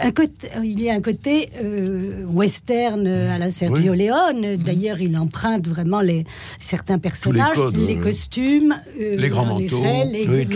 Un 0.00 0.10
côté, 0.10 0.48
il 0.64 0.82
y 0.82 0.90
a 0.90 0.94
un 0.94 1.00
côté 1.00 1.48
euh, 1.62 2.24
western 2.26 3.06
à 3.06 3.38
la 3.38 3.52
Sergio 3.52 3.94
Leone. 3.94 4.56
D'ailleurs, 4.56 5.00
il 5.00 5.16
emprunte 5.16 5.68
vraiment 5.68 6.00
les, 6.00 6.24
certains 6.58 6.98
personnages, 6.98 7.54
codes, 7.54 7.76
les 7.76 7.96
costumes, 7.96 8.74
euh, 9.00 9.14
Les 9.16 9.28
grands 9.28 9.44
manteaux. 9.44 9.62
effet, 9.84 10.04
les, 10.06 10.26
Oui, 10.26 10.44
des- 10.44 10.54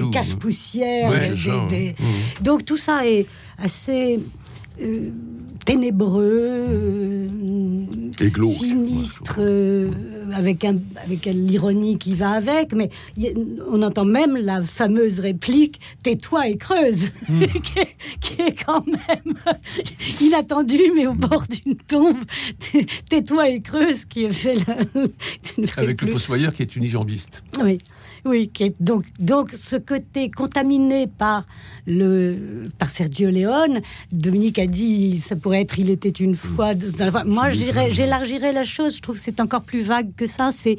ça, 1.37 1.67
des- 1.69 1.77
ouais. 1.77 1.95
Donc 2.41 2.65
tout 2.65 2.79
ça 2.79 3.07
est 3.07 3.27
assez 3.59 4.19
euh, 4.83 5.11
ténébreux, 5.64 6.50
euh, 6.69 7.26
Et 8.21 8.31
glauque. 8.31 8.52
sinistre, 8.52 9.37
euh, 9.38 9.90
avec, 10.33 10.64
un, 10.64 10.76
avec 11.05 11.26
l'ironie 11.26 11.99
qui 11.99 12.14
va 12.14 12.31
avec, 12.33 12.73
mais 12.73 12.90
y 13.17 13.29
on 13.71 13.83
entend 13.83 14.05
même 14.05 14.37
la 14.37 14.62
fameuse 14.62 15.21
réplique 15.21 15.81
«tais-toi 16.02 16.49
et 16.49 16.57
creuse 16.57 17.11
Hmm. 17.29 17.40
qui, 17.62 17.79
est, 17.79 17.97
qui 18.21 18.43
est 18.43 18.64
quand 18.64 18.85
même 18.87 19.35
inattendue, 20.21 20.93
mais 20.95 21.07
au 21.07 21.14
bord 21.14 21.45
d'une 21.47 21.76
tombe. 21.76 22.17
«Tais-toi 23.09 23.49
et 23.50 23.61
creuse» 23.61 24.05
qui 24.09 24.25
est 24.25 24.33
fait 24.33 24.57
la, 24.67 24.76
Avec 25.76 26.02
le 26.02 26.11
fossoyeur 26.11 26.52
qui 26.52 26.62
est 26.62 26.76
unijambiste. 26.76 27.43
Oui, 27.62 27.79
oui. 28.25 28.49
qui 28.49 28.65
est 28.65 28.75
donc, 28.81 29.05
donc 29.21 29.50
ce 29.53 29.77
côté 29.77 30.31
contaminé 30.31 31.07
par 31.07 31.47
le 31.87 32.69
par 32.79 32.91
Sergio 32.91 33.31
Leone, 33.31 33.81
Dominique 34.12 34.59
a 34.59 34.67
dit 34.67 35.21
ça 35.21 35.37
pourrait 35.37 35.62
être 35.62 35.79
il 35.79 35.91
était 35.91 36.09
une 36.09 36.37
fois. 36.37 36.73
Moi, 37.25 37.50
j'élargirais 37.50 38.53
la 38.53 38.65
chose. 38.65 38.97
Je 38.97 39.03
trouve 39.03 39.17
que 39.17 39.23
c'est 39.23 39.41
encore 39.41 39.62
plus 39.62 39.83
vague 39.83 40.15
que 40.17 40.27
ça. 40.27 40.50
C'est 40.53 40.77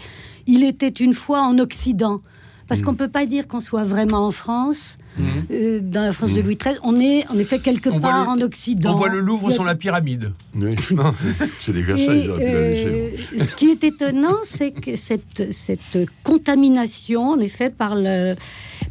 il 0.48 0.63
était 0.63 0.89
une 0.89 1.13
fois 1.13 1.41
en 1.41 1.57
Occident. 1.60 2.21
Parce 2.67 2.83
qu'on 2.83 2.95
peut 2.95 3.10
pas 3.10 3.25
dire 3.25 3.50
qu'on 3.50 3.60
soit 3.60 3.83
vraiment 3.83 4.25
en 4.25 4.31
France, 4.31 4.95
euh, 5.19 5.79
dans 5.81 6.03
la 6.03 6.13
France 6.13 6.33
de 6.33 6.41
Louis 6.41 6.55
XIII. 6.55 6.77
On 6.83 6.99
est 6.99 7.27
en 7.29 7.37
effet 7.37 7.59
quelque 7.59 7.89
On 7.89 7.99
part 7.99 8.23
le- 8.35 8.41
en 8.41 8.45
Occident. 8.45 8.93
On 8.93 8.97
voit 8.97 9.09
le 9.09 9.19
Louvre 9.19 9.49
a- 9.49 9.53
sans 9.53 9.63
la 9.63 9.75
pyramide. 9.75 10.31
Oui. 10.55 10.75
c'est 11.59 11.71
Versailles, 11.73 12.27
laisser. 12.27 12.85
euh, 13.33 13.43
ce 13.43 13.53
qui 13.53 13.69
est 13.69 13.83
étonnant, 13.83 14.37
c'est 14.43 14.71
que 14.71 14.95
cette, 14.95 15.51
cette 15.53 15.97
contamination, 16.23 17.29
en 17.29 17.39
effet, 17.39 17.69
par 17.69 17.95
le, 17.95 18.35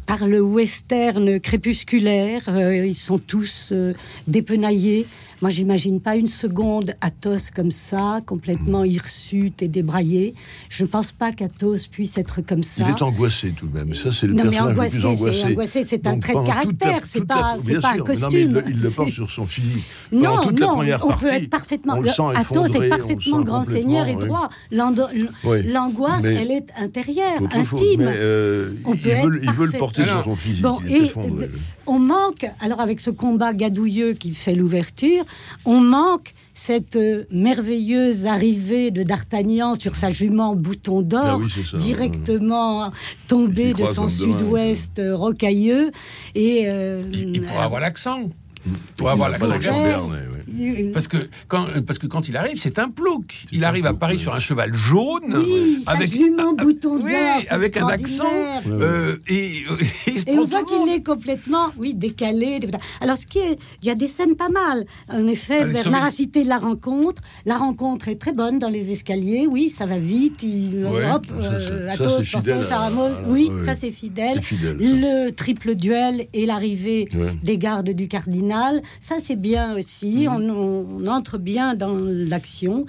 par 0.05 0.27
le 0.27 0.41
western 0.41 1.39
crépusculaire, 1.39 2.43
euh, 2.49 2.85
ils 2.85 2.93
sont 2.95 3.17
tous 3.19 3.69
euh, 3.71 3.93
dépenaillés. 4.27 5.05
Moi, 5.41 5.49
j'imagine 5.49 5.99
pas 5.99 6.17
une 6.17 6.27
seconde 6.27 6.93
Athos 7.01 7.49
comme 7.55 7.71
ça, 7.71 8.21
complètement 8.27 8.83
hirsute 8.83 9.63
et 9.63 9.67
débraillé. 9.67 10.35
Je 10.69 10.83
ne 10.83 10.87
pense 10.87 11.11
pas 11.11 11.31
qu'Athos 11.31 11.87
puisse 11.89 12.19
être 12.19 12.41
comme 12.41 12.61
ça. 12.61 12.85
Il 12.87 12.91
est 12.95 13.01
angoissé 13.01 13.49
tout 13.49 13.65
de 13.65 13.75
même. 13.75 13.95
Ça, 13.95 14.11
c'est 14.11 14.27
le 14.27 14.33
Non, 14.33 14.43
mais 14.43 14.51
personnage 14.51 14.71
angoissé, 14.73 14.95
le 14.95 15.01
plus 15.01 15.01
c'est 15.01 15.07
angoissé. 15.07 15.43
angoissé, 15.45 15.83
c'est 15.87 16.05
un 16.11 16.19
trait 16.19 16.33
de 16.33 16.45
caractère, 16.45 17.05
c'est 17.05 17.25
pas- 17.25 17.53
un 17.53 17.57
non, 17.57 17.63
mais 17.65 17.97
costume. 17.99 18.63
il, 18.67 18.81
le- 18.81 18.89
porte 18.89 19.09
sur 19.09 19.29
son 19.31 19.45
physique. 19.45 19.83
Non, 20.11 20.41
non, 20.51 20.79
on 21.03 21.13
peut 21.13 21.27
être 21.27 21.49
parfaitement. 21.49 21.93
Athos 22.35 22.65
est 22.67 22.89
parfaitement 22.89 23.41
grand 23.41 23.63
seigneur 23.63 24.07
et 24.07 24.15
droit. 24.15 24.49
L'angoisse, 24.71 26.23
elle 26.25 26.51
est 26.51 26.67
intérieure, 26.77 27.41
intime. 27.53 28.09
On 28.85 28.93
il, 28.93 28.99
peut 29.01 29.09
veut, 29.09 29.15
être 29.15 29.43
il 29.43 29.51
veut 29.51 29.65
le 29.67 29.77
porter 29.77 30.05
sur 30.05 30.23
son 30.23 30.35
physique. 30.35 30.65
Et 30.89 31.11
on 31.87 31.99
manque, 31.99 32.45
alors 32.59 32.79
avec 32.79 32.99
ce 33.01 33.09
combat 33.09 33.53
gadouilleux 33.53 34.13
qui 34.13 34.33
fait 34.33 34.55
l'ouverture, 34.55 35.23
on 35.65 35.79
manque 35.81 36.33
cette 36.53 36.95
euh, 36.95 37.23
merveilleuse 37.31 38.25
arrivée 38.25 38.91
de 38.91 39.03
D'Artagnan 39.03 39.75
sur 39.75 39.95
sa 39.95 40.09
jument 40.09 40.55
bouton 40.55 41.01
d'or, 41.01 41.23
Ah 41.25 41.37
oui, 41.37 41.79
directement 41.79 42.91
tombée 43.27 43.73
de 43.73 43.85
son 43.85 44.07
sud-ouest 44.07 44.99
euh, 44.99 45.15
rocailleux. 45.15 45.91
Et, 46.35 46.63
euh, 46.69 47.03
Il, 47.13 47.35
il 47.35 47.41
pourra 47.41 47.63
avoir 47.63 47.81
l'accent. 47.81 48.29
Il 48.65 48.71
Il 48.73 48.77
pourra 48.97 49.11
avoir 49.13 49.29
l'accent 49.29 49.53
Parce 50.93 51.07
que, 51.07 51.17
quand, 51.47 51.65
euh, 51.67 51.81
parce 51.81 51.99
que 51.99 52.07
quand 52.07 52.27
il 52.27 52.37
arrive, 52.37 52.57
c'est 52.59 52.79
un 52.79 52.89
plouc. 52.89 53.45
Il 53.51 53.63
arrive 53.65 53.85
à 53.85 53.93
Paris 53.93 54.15
ouais. 54.17 54.21
sur 54.21 54.33
un 54.33 54.39
cheval 54.39 54.73
jaune, 54.73 55.33
Oui, 55.35 55.83
avec, 55.87 56.11
jument 56.11 56.53
bouton 56.53 56.99
d'or, 56.99 57.07
oui, 57.07 57.45
avec 57.49 57.77
un 57.77 57.87
accent, 57.87 58.25
euh, 58.67 59.17
et, 59.27 59.63
euh, 59.69 59.75
il 60.07 60.19
se 60.19 60.29
Et 60.29 60.37
on 60.37 60.43
voit 60.45 60.63
qu'il 60.63 60.93
est 60.93 61.03
complètement, 61.05 61.67
oui, 61.77 61.93
décalé. 61.93 62.59
Alors, 63.01 63.17
ce 63.17 63.25
qui 63.27 63.39
est, 63.39 63.57
il 63.81 63.87
y 63.87 63.91
a 63.91 63.95
des 63.95 64.07
scènes 64.07 64.35
pas 64.35 64.49
mal. 64.49 64.85
En 65.09 65.27
effet, 65.27 65.59
Allez, 65.61 65.73
Bernard 65.73 66.01
sauver- 66.01 66.07
a 66.07 66.11
cité 66.11 66.43
la 66.43 66.57
rencontre. 66.57 67.21
La 67.45 67.57
rencontre 67.57 68.07
est 68.07 68.15
très 68.19 68.33
bonne 68.33 68.59
dans 68.59 68.69
les 68.69 68.91
escaliers. 68.91 69.47
Oui, 69.49 69.69
ça 69.69 69.85
va 69.85 69.97
vite. 69.99 70.43
Il, 70.43 70.85
Ouais, 70.85 71.09
hop, 71.11 71.25
euh, 71.37 71.87
ça, 72.63 72.79
à- 72.81 72.87
à- 72.87 73.21
Oui, 73.27 73.49
ouais, 73.51 73.59
ça 73.59 73.75
c'est 73.75 73.91
fidèle. 73.91 74.35
C'est 74.35 74.41
fidèle, 74.55 74.77
ça. 74.79 74.85
Le 74.85 75.29
triple 75.31 75.75
duel 75.75 76.27
et 76.33 76.45
l'arrivée 76.45 77.07
Ouais. 77.15 77.33
des 77.43 77.57
gardes 77.57 77.89
du 77.91 78.07
cardinal, 78.07 78.81
ça 78.99 79.15
c'est 79.19 79.35
bien 79.35 79.75
aussi. 79.75 80.27
Mhm. 80.27 80.35
On, 80.35 80.49
on 80.51 81.05
entre 81.07 81.37
bien 81.37 81.75
dans 81.75 81.95
l'action. 81.95 82.85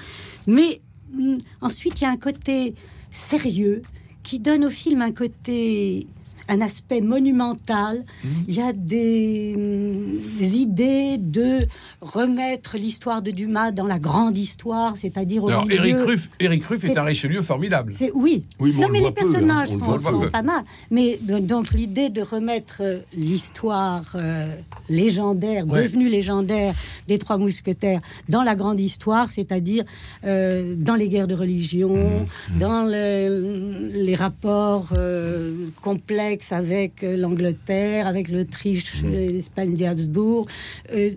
Mais 0.47 0.81
hum, 1.17 1.39
ensuite, 1.61 2.01
il 2.01 2.05
y 2.05 2.07
a 2.07 2.11
un 2.11 2.17
côté 2.17 2.75
sérieux 3.11 3.83
qui 4.23 4.39
donne 4.39 4.65
au 4.65 4.71
film 4.71 5.03
un 5.03 5.13
côté 5.13 6.07
un 6.49 6.61
aspect 6.61 7.01
monumental. 7.01 8.05
Mhm. 8.25 8.31
Il 8.49 8.55
y 8.55 8.61
a 8.61 8.73
des, 8.73 9.55
hum, 9.57 10.39
des 10.39 10.57
idées 10.59 11.17
de 11.19 11.67
remettre 12.01 12.77
l'histoire 12.77 13.23
de 13.23 13.31
Dumas 13.31 13.71
dans 13.71 13.87
la 13.87 13.99
grande 13.99 14.37
histoire, 14.37 14.97
c'est-à-dire 14.97 15.45
au 15.45 15.49
Alors, 15.49 15.67
milieu. 15.67 15.77
Eric 15.77 15.97
Ruff, 16.07 16.29
Eric 16.41 16.65
Ruff 16.65 16.85
est... 16.85 16.97
Un 16.99 17.05
Richelieu 17.05 17.43
formidable. 17.43 17.93
C'est 17.93 18.11
oui. 18.15 18.45
Oui, 18.61 18.73
mais 18.77 18.85
on 18.85 18.89
non, 18.89 18.93
mais 18.93 18.99
les 19.01 19.05
peu, 19.07 19.11
hein. 19.11 19.13
personnages 19.15 19.69
sont, 19.69 20.29
pas 20.31 20.43
mal. 20.43 20.63
Mais 20.91 21.19
donc, 21.23 21.73
l'idée 21.73 22.11
de 22.11 22.23
remettre 22.23 22.79
euh, 22.81 22.99
l'histoire 23.17 24.05
euh, 24.15 24.47
légendaire, 24.89 25.67
Ouais. 25.67 25.85
devenue 25.85 26.09
légendaire 26.09 26.75
des 27.09 27.19
Trois 27.19 27.39
Mousquetaires 27.39 28.01
dans 28.29 28.43
la 28.43 28.55
grande 28.57 28.79
histoire, 28.81 29.31
c'est-à-dire 29.31 29.85
euh, 30.25 30.75
dans 30.77 30.95
les 30.95 31.09
guerres 31.09 31.29
de 31.29 31.35
religion, 31.35 31.93
Mmh. 31.93 32.59
dans 32.59 32.85
le- 32.85 33.89
les 33.93 34.15
rapports 34.15 34.91
euh, 34.97 35.67
complexes 35.83 36.32
avec 36.51 37.03
euh, 37.03 37.17
l'Angleterre, 37.17 38.07
avec 38.07 38.29
l'Autriche, 38.29 39.03
Mmh. 39.03 39.07
euh, 39.07 39.27
l'Espagne 39.29 39.75
des 39.75 39.87
Habsbourg. 39.87 40.47
Euh, 40.95 41.11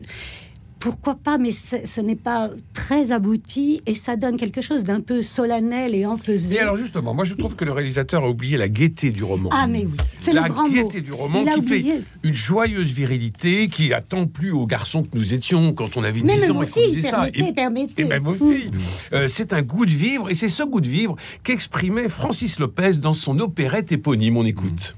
pourquoi 0.85 1.15
pas, 1.15 1.39
mais 1.39 1.51
ce 1.51 1.99
n'est 1.99 2.15
pas 2.15 2.51
très 2.73 3.11
abouti 3.11 3.81
et 3.87 3.95
ça 3.95 4.15
donne 4.15 4.37
quelque 4.37 4.61
chose 4.61 4.83
d'un 4.83 5.01
peu 5.01 5.23
solennel 5.23 5.95
et 5.95 6.05
empesé. 6.05 6.53
Et 6.55 6.59
alors 6.59 6.75
justement, 6.77 7.15
moi 7.15 7.25
je 7.25 7.33
trouve 7.33 7.55
que 7.55 7.65
le 7.65 7.71
réalisateur 7.71 8.23
a 8.23 8.29
oublié 8.29 8.55
la 8.55 8.69
gaieté 8.69 9.09
du 9.09 9.23
roman. 9.23 9.49
Ah, 9.51 9.65
mais 9.65 9.85
oui, 9.85 9.97
c'est 10.19 10.31
la 10.31 10.43
le 10.43 10.49
grand 10.49 10.67
mot. 10.67 10.73
gaieté 10.75 11.01
du 11.01 11.11
roman 11.11 11.43
Il 11.43 11.51
qui 11.53 11.67
fait 11.67 12.01
une 12.21 12.33
joyeuse 12.33 12.91
virilité 12.93 13.67
qui 13.67 13.93
a 13.93 14.01
tant 14.01 14.27
plu 14.27 14.51
aux 14.51 14.67
garçons 14.67 15.01
que 15.01 15.17
nous 15.17 15.33
étions 15.33 15.73
quand 15.73 15.97
on 15.97 16.03
avait 16.03 16.21
10 16.21 16.23
Même 16.25 16.51
ans 16.55 16.61
et 16.61 16.65
qu'on 16.67 16.71
filles, 16.71 16.95
faisait 16.95 17.01
ça. 17.01 17.17
permettez, 17.21 17.47
Et- 17.49 17.53
permettez. 17.53 18.01
et 18.03 18.05
même 18.05 18.23
Mm. 18.23 18.37
filles. 18.53 18.71
Euh, 19.13 19.27
c'est 19.27 19.53
un 19.53 19.63
goût 19.63 19.87
de 19.87 19.91
vivre, 19.91 20.29
et 20.29 20.35
c'est 20.35 20.49
ce 20.49 20.61
goût 20.61 20.81
de 20.81 20.87
vivre 20.87 21.15
qu'exprimait 21.43 22.09
Francis 22.09 22.59
Lopez 22.59 22.97
dans 23.01 23.13
son 23.13 23.39
opérette 23.39 23.91
éponyme. 23.91 24.37
On 24.37 24.45
écoute. 24.45 24.95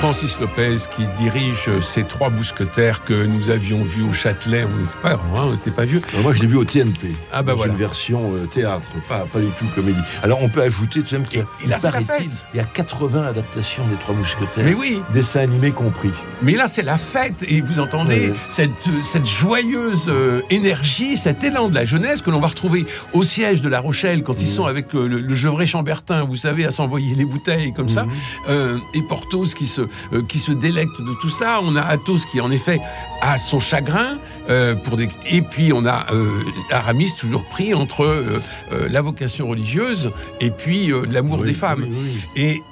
Francis 0.00 0.38
Lopez 0.40 0.76
qui 0.94 1.04
dirige 1.18 1.70
ces 1.80 2.04
trois 2.04 2.28
mousquetaires 2.30 3.02
que 3.02 3.24
nous 3.26 3.50
avions 3.50 3.82
vus 3.82 4.02
au 4.02 4.12
Châtelet. 4.12 4.64
On 4.64 4.76
n'était 4.78 5.00
pas, 5.02 5.20
on 5.34 5.50
n'était 5.52 5.70
pas 5.70 5.84
vieux. 5.84 6.00
Alors 6.10 6.22
moi, 6.22 6.32
je 6.34 6.40
l'ai 6.42 6.46
vu 6.46 6.56
au 6.56 6.64
TNP. 6.64 7.12
Ah 7.32 7.42
bah 7.42 7.54
voilà. 7.54 7.72
Une 7.72 7.78
version 7.78 8.32
euh, 8.34 8.46
théâtre, 8.46 8.82
pas, 9.08 9.20
pas 9.32 9.40
du 9.40 9.48
tout 9.58 9.64
comédie. 9.74 9.98
Alors 10.22 10.42
on 10.42 10.48
peut 10.48 10.60
ajouter 10.62 11.00
tout 11.02 11.12
de 11.14 11.18
même 11.18 11.26
qu'il 11.26 11.38
y 11.40 11.42
a, 11.42 11.46
Et 11.64 11.66
là, 11.68 11.78
c'est 11.78 11.86
la 11.90 12.00
paraît-il, 12.02 12.30
fête. 12.30 12.46
il 12.54 12.58
y 12.58 12.60
a 12.60 12.64
80 12.64 13.26
adaptations 13.26 13.84
des 13.88 13.96
Trois 13.96 14.14
Mousquetaires. 14.14 14.64
Mais 14.64 14.74
oui. 14.74 15.00
Dessins 15.12 15.40
animés 15.40 15.72
compris. 15.72 16.10
Mais 16.42 16.52
là, 16.52 16.66
c'est 16.68 16.82
la 16.82 16.98
fête 16.98 17.44
et 17.48 17.60
vous 17.62 17.80
entendez 17.80 18.32
cette, 18.50 18.70
cette 19.02 19.26
joyeuse 19.26 20.04
euh, 20.08 20.42
énergie, 20.50 21.16
cet 21.16 21.42
élan 21.42 21.68
de 21.68 21.74
la 21.74 21.84
jeunesse 21.86 22.20
que 22.22 22.30
l'on 22.30 22.40
va 22.40 22.48
retrouver 22.48 22.84
au 23.14 23.22
siège 23.22 23.60
de 23.62 23.68
La 23.68 23.80
Rochelle 23.80 24.22
quand 24.22 24.40
ils 24.42 24.48
sont 24.48 24.66
avec 24.66 24.94
euh, 24.94 25.08
le, 25.08 25.20
le 25.20 25.34
Gevrey 25.34 25.66
Chambertin, 25.66 26.24
vous 26.24 26.36
savez, 26.36 26.64
à 26.66 26.70
s'envoyer 26.70 27.14
les 27.14 27.24
bouteilles 27.24 27.72
comme 27.72 27.88
ça, 27.88 28.06
Euh, 28.48 28.78
et 28.94 29.02
Porthos 29.02 29.54
qui 29.56 29.66
se, 29.66 29.82
euh, 30.12 30.22
qui 30.22 30.38
se 30.38 30.52
délecte 30.52 31.00
de 31.00 31.14
tout 31.20 31.30
ça. 31.30 31.60
On 31.62 31.76
a 31.76 31.82
Athos 31.82 32.18
qui, 32.30 32.40
en 32.40 32.50
effet, 32.50 32.80
a 33.22 33.38
son 33.38 33.60
chagrin. 33.60 34.18
euh, 34.48 34.74
pour 34.74 34.96
des... 34.96 35.08
Et 35.28 35.42
puis, 35.42 35.72
on 35.72 35.86
a 35.86 36.06
euh, 36.12 36.42
Aramis 36.70 37.12
toujours 37.18 37.44
pris 37.44 37.74
entre 37.74 38.40
la 38.70 39.00
vocation 39.02 39.48
religieuse 39.48 40.10
et 40.40 40.50
puis 40.50 40.92
l'amour 41.10 41.40
Oui, 41.40 41.48
des 41.48 41.52
femmes. 41.52 41.84
oui, 41.88 41.96
oui. 42.00 42.20
Et 42.36 42.62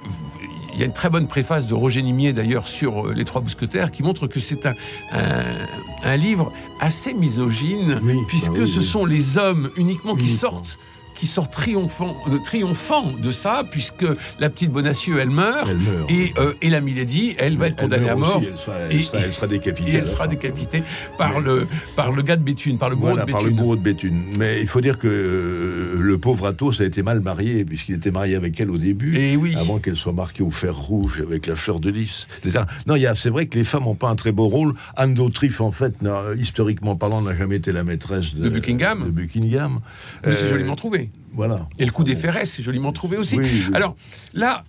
il 0.73 0.81
y 0.81 0.83
a 0.83 0.87
une 0.87 0.93
très 0.93 1.09
bonne 1.09 1.29
préface 1.29 1.67
de 1.69 1.75
Roger 1.75 2.03
Nimier 2.03 2.33
d'ailleurs 2.33 2.67
sur 2.67 3.07
Les 3.13 3.25
Trois 3.25 3.41
Mousquetaires 3.43 3.91
qui 3.93 4.03
montre 4.03 4.27
que 4.27 4.41
c'est 4.41 4.67
un, 4.67 4.75
un, 5.13 5.67
un 6.03 6.17
livre 6.17 6.53
assez 6.81 7.15
misogyne 7.15 8.01
Oui, 8.03 8.17
puisque 8.27 8.53
bah 8.53 8.59
oui, 8.63 8.69
ce 8.69 8.79
oui. 8.81 8.85
sont 8.85 9.05
les 9.07 9.39
hommes 9.39 9.71
uniquement 9.77 10.17
qui 10.17 10.29
sortent 10.29 10.79
qui 11.15 11.27
triomphant, 11.51 12.17
euh, 12.29 12.39
triomphant 12.45 13.13
de 13.13 13.33
ça 13.33 13.63
puisque 13.71 14.05
la 14.39 14.51
petite 14.51 14.71
Bonacieux 14.71 15.19
elle 15.21 15.31
meurt 15.31 15.69
Elle 15.71 15.79
meurt. 15.79 16.11
et, 16.11 16.33
euh, 16.39 16.53
et 16.63 16.71
la 16.71 16.81
Milady 16.81 17.35
elle 17.39 17.57
va 17.57 17.69
être 17.69 17.77
Elle 17.79 17.85
condamnée 17.85 18.09
à 18.09 18.17
mort 18.17 18.37
aussi, 18.39 18.49
elle, 18.51 18.57
sera, 18.57 18.77
elle, 18.79 18.97
Et- 18.97 19.03
sera, 19.03 19.19
elle 19.19 19.33
sera 19.33 19.47
décapitée. 19.47 19.91
et 19.93 19.95
elle 19.97 20.07
sera 20.07 20.27
décapitée 20.27 20.83
par, 21.19 21.35
Mais- 21.41 21.45
le, 21.47 21.67
par 21.97 22.13
le 22.13 22.23
gars 22.23 22.37
de 22.37 22.43
Béthune, 22.43 22.79
par 22.79 22.91
le 22.91 22.97
bourreau 22.97 23.11
Voilà, 23.11 23.25
de 23.27 23.31
par 23.31 23.43
le 23.43 23.49
Béthune. 23.51 23.61
bourreau 23.63 23.77
de 23.77 23.83
Béthune. 23.83 24.23
Mais 24.39 24.61
il 24.61 24.67
faut 24.67 24.81
dire 24.81 24.99
que 24.99 25.09
euh, 25.09 25.99
le 26.01 26.19
pauvre 26.19 26.47
Athos 26.47 26.81
a 26.81 26.85
été 26.85 27.03
mal 27.03 27.21
marié, 27.21 27.65
puisqu'il 27.65 27.95
était 27.95 28.11
marié 28.11 28.35
avec 28.37 28.59
elle 28.61 28.71
au 28.71 28.79
début, 28.79 29.17
Et 29.17 29.37
oui. 29.37 29.55
avant 29.57 29.79
qu'elle 29.79 29.97
soit 29.97 30.13
marquée 30.13 30.43
au 30.43 30.51
fer 30.51 30.75
rouge 30.77 31.21
avec 31.21 31.47
la 31.47 31.55
fleur 31.55 31.81
de 31.81 31.91
lys. 31.91 32.29
etc. 32.45 32.65
Non, 32.87 32.95
c'est 33.15 33.31
vrai 33.31 33.47
que 33.47 33.57
les 33.59 33.65
femmes 33.65 33.85
n'ont 33.85 33.95
pas 33.95 34.09
un 34.09 34.15
très 34.15 34.33
beau 34.33 34.49
rôle. 34.49 34.75
Anne 34.97 35.15
d'Autriche, 35.15 35.61
en 35.61 35.71
fait, 35.73 35.95
historiquement 36.39 36.97
parlant, 36.97 37.23
n'a 37.23 37.37
jamais 37.37 37.57
été 37.57 37.73
la 37.73 37.85
maîtresse 37.85 38.35
de, 38.35 38.45
De 38.45 38.49
Buckingham. 38.49 39.05
de 39.07 39.11
Buckingham. 39.11 39.81
C'est 40.25 40.49
joliment 40.49 40.77
trouvé. 40.77 41.04
Voilà. 41.33 41.69
Et 41.79 41.85
le 41.85 41.91
coup 41.93 42.05
des 42.05 42.15
ferrets, 42.17 42.47
c'est 42.47 42.63
joliment 42.63 42.93
trouvé 42.93 43.17
aussi. 43.17 43.37
Oui, 43.37 43.49
oui. 43.67 43.73
Alors 43.75 43.97
là, 44.35 44.65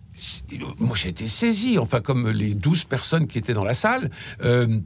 moi 0.79 0.95
j'ai 0.95 1.09
été 1.09 1.27
saisi, 1.27 1.77
enfin 1.77 2.01
comme 2.01 2.29
les 2.29 2.53
12 2.53 2.85
personnes 2.85 3.27
qui 3.27 3.37
étaient 3.37 3.53
dans 3.53 3.65
la 3.65 3.73
salle, 3.73 4.09
euh, 4.41 4.79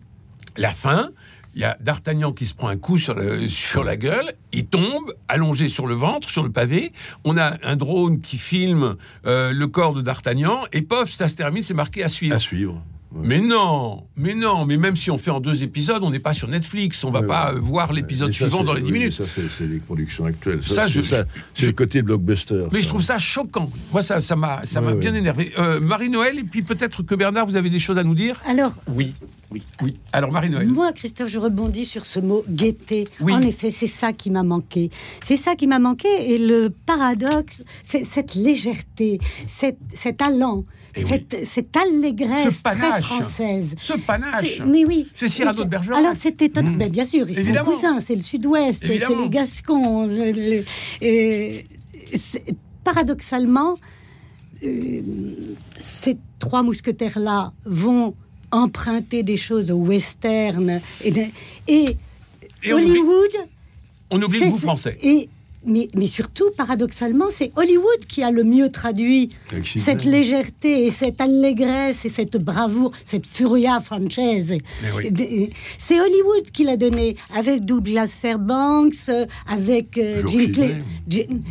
la 0.57 0.71
fin. 0.71 1.09
Il 1.55 1.61
y 1.61 1.63
a 1.65 1.75
D'Artagnan 1.81 2.31
qui 2.31 2.45
se 2.45 2.53
prend 2.53 2.67
un 2.67 2.77
coup 2.77 2.99
sur, 2.99 3.15
le- 3.15 3.49
sur 3.49 3.83
la 3.83 3.97
gueule, 3.97 4.33
il 4.53 4.67
tombe, 4.67 5.15
allongé 5.27 5.67
sur 5.67 5.87
le 5.87 5.95
ventre, 5.95 6.29
sur 6.29 6.43
le 6.43 6.51
pavé. 6.51 6.93
On 7.23 7.37
a 7.37 7.57
un 7.63 7.75
drone 7.75 8.21
qui 8.21 8.37
filme 8.37 8.97
euh, 9.25 9.51
le 9.51 9.67
corps 9.67 9.93
de 9.95 10.01
D'Artagnan, 10.03 10.61
et 10.73 10.83
pof, 10.83 11.11
ça 11.11 11.27
se 11.27 11.35
termine, 11.35 11.63
c'est 11.63 11.73
marqué 11.73 12.03
à 12.03 12.07
suivre. 12.07 12.35
À 12.35 12.39
suivre. 12.39 12.79
Ouais. 13.11 13.21
Mais 13.27 13.41
non, 13.41 14.03
mais 14.15 14.35
non, 14.35 14.65
mais 14.65 14.77
même 14.77 14.95
si 14.95 15.09
on 15.09 15.17
fait 15.17 15.31
en 15.31 15.39
deux 15.39 15.63
épisodes, 15.63 16.03
on 16.03 16.11
n'est 16.11 16.19
pas 16.19 16.35
sur 16.35 16.47
Netflix, 16.47 17.03
on 17.03 17.09
va 17.09 17.21
Ouais, 17.21 17.27
pas 17.27 17.51
ouais. 17.53 17.57
euh, 17.57 17.59
voir 17.59 17.91
l'épisode 17.91 18.31
suivant 18.31 18.63
dans 18.63 18.73
les 18.73 18.81
10 18.81 18.91
oui, 18.91 18.99
minutes. 18.99 19.13
Ça, 19.13 19.23
c'est 19.27 19.65
les 19.65 19.79
productions 19.79 20.25
actuelles. 20.25 20.59
Ça, 20.63 20.87
c'est 20.87 21.01
ça, 21.01 21.23
je- 21.23 21.27
c'est 21.61 21.65
le 21.65 21.71
côté 21.73 22.03
blockbuster. 22.03 22.65
Mais 22.71 22.81
je 22.81 22.87
trouve 22.87 23.01
ça 23.01 23.17
choquant. 23.17 23.69
Moi, 23.91 24.03
ça, 24.03 24.21
ça 24.21 24.35
m'a, 24.35 24.59
ça 24.63 24.79
m'a 24.79 24.89
Ouais, 24.93 24.99
bien 24.99 25.15
énervé. 25.15 25.51
Euh, 25.57 25.79
Marie-Noël, 25.79 26.37
et 26.37 26.43
puis 26.43 26.61
peut-être 26.61 27.01
que 27.01 27.15
Bernard, 27.15 27.47
vous 27.47 27.55
avez 27.55 27.71
des 27.71 27.79
choses 27.79 27.97
à 27.97 28.03
nous 28.03 28.13
dire? 28.15 28.39
Alors, 28.47 28.73
Oui, 28.87 29.13
oui. 29.51 29.63
Oui. 29.81 29.97
Alors, 30.13 30.31
Marie-Noël. 30.31 30.67
Moi, 30.67 30.93
Christophe, 30.93 31.29
je 31.29 31.39
rebondis 31.39 31.85
sur 31.85 32.05
ce 32.05 32.19
mot 32.19 32.43
gaieté. 32.47 33.07
Oui. 33.21 33.33
En 33.33 33.41
effet, 33.41 33.71
c'est 33.71 33.87
ça 33.87 34.13
qui 34.13 34.29
m'a 34.29 34.43
manqué. 34.43 34.91
C'est 35.21 35.37
ça 35.37 35.55
qui 35.55 35.65
m'a 35.67 35.79
manqué. 35.79 36.07
Et 36.33 36.37
le 36.37 36.69
paradoxe, 36.85 37.63
c'est 37.83 38.03
cette 38.05 38.35
légèreté, 38.35 39.19
cet, 39.47 39.77
cet 39.95 40.21
allant, 40.21 40.63
Eh 40.95 41.03
oui. 41.03 41.25
cette, 41.43 41.75
allégresse 41.77 42.57
Ce 42.57 42.63
très 42.63 42.75
panache. 42.79 43.03
française. 43.05 43.73
Ce 43.77 43.93
panache. 43.93 44.57
C'est- 44.57 44.65
Mais 44.65 44.85
oui. 44.85 45.07
C'est 45.13 45.27
Cyrano 45.27 45.63
de 45.63 45.69
Bergerac. 45.69 45.97
Alors, 45.99 46.13
c'est 46.19 46.39
étonnant. 46.41 46.71
Mmh. 46.71 46.77
Ben, 46.77 46.89
bien 46.91 47.05
sûr, 47.05 47.27
ils 47.29 47.39
Évidemment. 47.39 47.65
sont 47.65 47.71
cousins. 47.73 47.99
C'est 48.01 48.15
le 48.15 48.21
sud-ouest, 48.21 48.83
c'est 48.85 48.97
les 48.99 49.29
Gascons. 49.29 50.09
et 51.01 51.65
paradoxalement, 52.83 53.75
euh, 54.63 55.01
ces 55.75 56.17
trois 56.39 56.63
mousquetaires-là 56.63 57.53
vont 57.65 58.15
emprunter 58.51 59.23
des 59.23 59.37
choses 59.37 59.71
au 59.71 59.75
western 59.77 60.81
et, 61.03 61.11
de- 61.11 61.21
et 61.67 61.97
Et 62.63 62.73
on 62.73 62.77
oublie- 62.77 62.89
Hollywood. 62.91 63.31
On 64.11 64.21
oublie 64.21 64.39
le 64.39 64.49
goût 64.49 64.57
français. 64.57 64.97
Et, 65.03 65.29
mais, 65.65 65.89
mais 65.93 66.07
surtout, 66.07 66.45
paradoxalement, 66.57 67.25
c'est 67.29 67.51
Hollywood 67.57 68.05
qui 68.07 68.23
a 68.23 68.31
le 68.31 68.43
mieux 68.45 68.69
traduit 68.69 69.29
cette 69.65 70.05
légèreté 70.05 70.85
et 70.85 70.89
cette 70.89 71.19
allégresse 71.19 72.05
et 72.05 72.09
cette 72.09 72.37
bravoure, 72.37 72.91
cette 73.03 73.27
furia 73.27 73.79
française. 73.81 74.57
Oui. 74.95 75.49
C'est 75.77 75.99
Hollywood 75.99 76.49
qui 76.53 76.63
l'a 76.63 76.77
donné, 76.77 77.17
avec 77.35 77.65
Douglas 77.65 78.15
Fairbanks, 78.19 79.09
euh, 79.09 79.25
avec 79.47 79.97
euh. 79.97 80.23
Gene- 80.27 81.43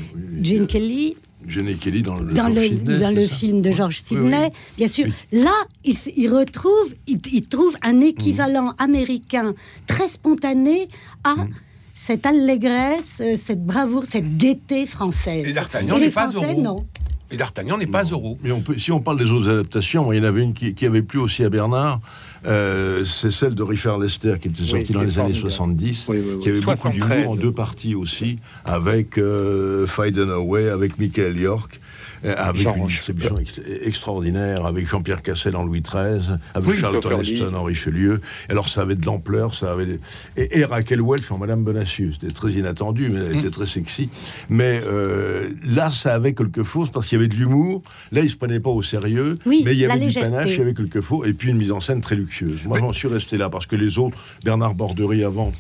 Gene 0.43 0.67
Kelly, 0.67 1.17
Jenny 1.49 1.77
Kelly 1.77 2.03
dans 2.03 2.19
le, 2.19 2.33
dans 2.33 2.49
le, 2.49 2.63
Sidney, 2.63 2.99
dans 2.99 3.09
c'est 3.09 3.15
le 3.15 3.27
ça 3.27 3.35
film 3.37 3.63
de. 3.63 3.71
George 3.73 4.01
Sidney, 4.01 4.47
oui. 4.47 4.53
bien 4.77 4.89
sûr. 4.89 5.07
Oui. 5.07 5.41
Là, 5.43 5.55
il, 5.85 6.29
retrouve, 6.29 6.95
il, 7.07 7.19
il 7.33 7.43
trouve 7.49 7.77
un 7.83 8.01
équivalent 8.01 8.75
américain 8.79 9.55
très 9.87 10.09
spontané 10.09 10.89
à 11.25 11.35
Mm. 11.37 11.49
cette 11.95 12.27
allégresse, 12.27 13.21
euh, 13.21 13.35
cette 13.37 13.65
bravoure, 13.65 14.05
cette 14.05 14.37
gaieté 14.37 14.87
française. 14.87 15.47
Et 15.49 15.53
D'Artagnan 15.53 15.95
n'est 15.99 16.07
les 16.07 16.11
pas 16.11 16.29
Français, 16.29 16.55
non. 16.55 16.85
Et 17.31 17.37
D'Artagnan 17.37 17.77
n'est 17.77 17.87
pas 17.87 18.05
Zorro. 18.05 18.39
Mais 18.43 18.53
on 18.53 18.61
peut, 18.63 18.79
si 18.79 18.91
on 18.91 19.01
parle 19.01 19.19
des 19.19 19.31
autres 19.31 19.51
adaptations, 19.51 20.13
il 20.13 20.19
y 20.19 20.21
en 20.21 20.25
avait 20.25 20.43
une 20.43 20.55
qui, 20.55 20.75
qui 20.75 20.87
avait 20.87 21.03
plu 21.03 21.19
aussi 21.19 21.45
à 21.45 21.51
Bernard. 21.51 22.01
euh, 22.47 23.05
c'est 23.05 23.31
celle 23.31 23.55
de 23.55 23.63
Richard 23.63 23.99
Lester 23.99 24.37
qui 24.41 24.49
était 24.49 24.63
sortie 24.65 24.93
dans 24.93 25.03
les 25.03 25.19
années 25.19 25.35
formidable. 25.35 25.51
70, 25.51 26.07
Oui, 26.09 26.19
oui, 26.19 26.33
oui. 26.37 26.39
qui 26.43 26.49
avait 26.49 26.61
beaucoup 26.61 26.89
73. 26.89 27.17
d'humour 27.19 27.33
en 27.33 27.37
deux 27.37 27.53
parties 27.53 27.95
aussi, 27.95 28.39
avec 28.65 29.19
euh, 29.19 29.87
Faye 29.87 30.13
Dunaway, 30.13 30.69
avec 30.71 30.99
Michael 30.99 31.37
York. 31.37 31.81
euh, 32.25 32.35
Avec 32.37 32.63
Jean 32.63 32.75
une 32.77 32.87
distribution 32.89 33.39
ex- 33.39 33.61
extraordinaire, 33.85 34.67
avec 34.67 34.89
Jean-Pierre 34.89 35.23
Cassel 35.23 35.55
en 35.55 35.65
Louis 35.65 35.83
XIII, 35.83 36.37
avec 36.55 36.69
Oui, 36.69 36.77
Charlton. 36.79 37.21
Heston 37.21 37.55
en 37.55 37.63
Richelieu. 37.63 38.21
Alors 38.49 38.69
ça 38.69 38.83
avait 38.83 38.95
de 38.97 39.05
l'ampleur, 39.07 39.55
ça 39.55 39.71
avait 39.73 40.01
et, 40.37 40.59
et 40.59 40.65
Raquel 40.65 41.01
Welch 41.01 41.31
en 41.31 41.39
Madame 41.39 41.63
Bonacieux. 41.63 42.13
C'était 42.19 42.33
très 42.33 42.51
inattendu, 42.53 43.09
mais 43.11 43.21
elle 43.21 43.37
Mm. 43.37 43.39
était 43.39 43.51
très 43.51 43.67
sexy. 43.67 44.09
Mais 44.49 44.81
euh, 44.85 45.49
là, 45.65 45.91
ça 45.93 46.15
avait 46.15 46.33
quelque 46.35 46.65
chose 46.65 46.91
parce 46.91 47.07
qu'il 47.07 47.18
y 47.18 47.18
avait 47.19 47.29
de 47.29 47.35
l'humour. 47.37 47.83
Là, 48.13 48.23
il 48.23 48.31
se 48.31 48.37
prenait 48.37 48.61
pas 48.61 48.71
au 48.71 48.83
sérieux, 48.83 49.35
Oui, 49.47 49.63
mais 49.65 49.73
il 49.73 49.79
y 49.79 49.85
avait 49.85 50.07
du 50.07 50.13
panache, 50.15 50.51
il 50.53 50.59
y 50.59 50.61
avait 50.63 50.75
quelque 50.75 51.01
chose, 51.01 51.27
et 51.29 51.33
puis 51.35 51.51
une 51.51 51.59
mise 51.59 51.73
en 51.73 51.81
scène 51.81 52.01
très 52.01 52.17
luxueuse. 52.17 52.65
Moi, 52.65 52.77
Oui. 52.79 52.83
j'en 52.83 52.93
suis 52.93 53.09
resté 53.09 53.37
là 53.39 53.49
parce 53.51 53.67
que 53.67 53.77
les 53.77 53.99
autres, 53.99 54.17
Bernard 54.45 54.75
Borderie 54.75 55.25
avant. 55.25 55.53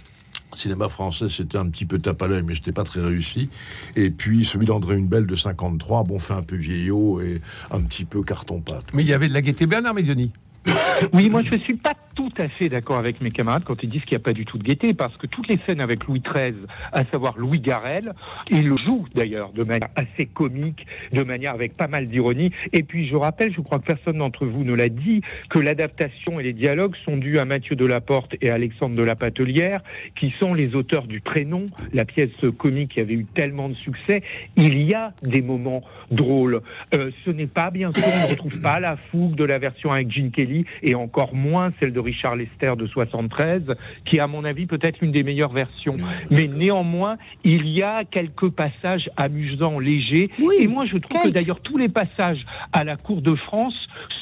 Cinéma 0.56 0.88
français, 0.88 1.26
c'était 1.28 1.58
un 1.58 1.68
petit 1.68 1.84
peu 1.86 1.98
tape 1.98 2.20
à 2.22 2.26
l'œil, 2.26 2.42
mais 2.44 2.54
j'étais 2.54 2.72
pas 2.72 2.82
très 2.82 3.00
réussi. 3.00 3.48
Et 3.94 4.10
puis 4.10 4.44
celui 4.44 4.66
d'André 4.66 4.96
Hunebelle 4.96 5.26
de 5.26 5.36
53, 5.36 6.02
bon, 6.04 6.18
fait 6.18 6.32
un 6.34 6.42
peu 6.42 6.56
vieillot 6.56 7.20
et 7.20 7.40
un 7.70 7.80
petit 7.82 8.04
peu 8.04 8.22
carton-pâte. 8.22 8.86
Mais 8.92 9.04
il 9.04 9.08
y 9.08 9.12
avait 9.12 9.28
de 9.28 9.34
la 9.34 9.40
gaieté 9.42 9.66
Bernard 9.66 9.94
Médioni. 9.94 10.32
Oui, 11.12 11.30
moi 11.30 11.42
je 11.44 11.54
ne 11.54 11.58
suis 11.58 11.74
pas 11.74 11.92
tout 12.14 12.32
à 12.38 12.48
fait 12.48 12.68
d'accord 12.68 12.98
avec 12.98 13.20
mes 13.20 13.30
camarades 13.30 13.62
quand 13.64 13.80
ils 13.82 13.88
disent 13.88 14.02
qu'il 14.02 14.16
n'y 14.16 14.22
a 14.22 14.24
pas 14.24 14.32
du 14.32 14.44
tout 14.44 14.58
de 14.58 14.64
gaieté, 14.64 14.92
parce 14.92 15.16
que 15.16 15.26
toutes 15.26 15.48
les 15.48 15.58
scènes 15.66 15.80
avec 15.80 16.04
Louis 16.06 16.20
XIII, 16.20 16.56
à 16.92 17.04
savoir 17.12 17.38
Louis 17.38 17.60
Garrel, 17.60 18.12
il 18.50 18.74
joue 18.86 19.06
d'ailleurs 19.14 19.52
de 19.52 19.62
manière 19.62 19.88
assez 19.94 20.26
comique, 20.26 20.84
de 21.12 21.22
manière 21.22 21.54
avec 21.54 21.76
pas 21.76 21.86
mal 21.86 22.08
d'ironie. 22.08 22.50
Et 22.72 22.82
puis 22.82 23.06
je 23.08 23.14
rappelle, 23.14 23.52
je 23.54 23.60
crois 23.60 23.78
que 23.78 23.84
personne 23.84 24.18
d'entre 24.18 24.46
vous 24.46 24.64
ne 24.64 24.74
l'a 24.74 24.88
dit, 24.88 25.22
que 25.48 25.60
l'adaptation 25.60 26.40
et 26.40 26.42
les 26.42 26.52
dialogues 26.52 26.96
sont 27.04 27.16
dus 27.16 27.38
à 27.38 27.44
Mathieu 27.44 27.76
Delaporte 27.76 28.34
et 28.40 28.50
Alexandre 28.50 28.96
de 28.96 29.02
la 29.04 29.14
Patelière, 29.14 29.80
qui 30.18 30.34
sont 30.40 30.52
les 30.52 30.74
auteurs 30.74 31.06
du 31.06 31.20
prénom, 31.20 31.66
la 31.92 32.04
pièce 32.04 32.30
comique 32.58 32.94
qui 32.94 33.00
avait 33.00 33.14
eu 33.14 33.26
tellement 33.26 33.68
de 33.68 33.74
succès. 33.74 34.22
Il 34.56 34.82
y 34.82 34.94
a 34.94 35.12
des 35.22 35.42
moments 35.42 35.82
drôles. 36.10 36.62
Euh, 36.94 37.10
ce 37.24 37.30
n'est 37.30 37.46
pas, 37.46 37.70
bien 37.70 37.92
sûr, 37.94 38.04
on 38.06 38.26
ne 38.26 38.30
retrouve 38.30 38.60
pas 38.60 38.80
la 38.80 38.96
fougue 38.96 39.36
de 39.36 39.44
la 39.44 39.58
version 39.58 39.92
avec 39.92 40.10
Gene 40.10 40.30
Kelly, 40.30 40.57
et 40.82 40.88
et 40.88 40.94
encore 40.94 41.34
moins 41.34 41.70
celle 41.78 41.92
de 41.92 42.00
Richard 42.00 42.36
Lester 42.36 42.72
de 42.78 42.86
73, 42.86 43.62
qui 44.06 44.16
est 44.16 44.20
à 44.20 44.26
mon 44.26 44.44
avis 44.44 44.64
peut-être 44.64 45.00
l'une 45.00 45.12
des 45.12 45.22
meilleures 45.22 45.52
versions. 45.52 45.96
Mais 46.30 46.46
néanmoins, 46.48 47.18
il 47.44 47.68
y 47.68 47.82
a 47.82 48.04
quelques 48.04 48.48
passages 48.48 49.10
amusants, 49.18 49.78
légers. 49.78 50.30
et 50.58 50.66
moi, 50.66 50.86
je 50.86 50.96
trouve 50.96 51.22
que 51.22 51.28
d'ailleurs 51.28 51.60
tous 51.60 51.76
les 51.76 51.90
passages 51.90 52.44
à 52.72 52.84
la 52.84 52.96
cour 52.96 53.20
de 53.20 53.34
France 53.34 53.74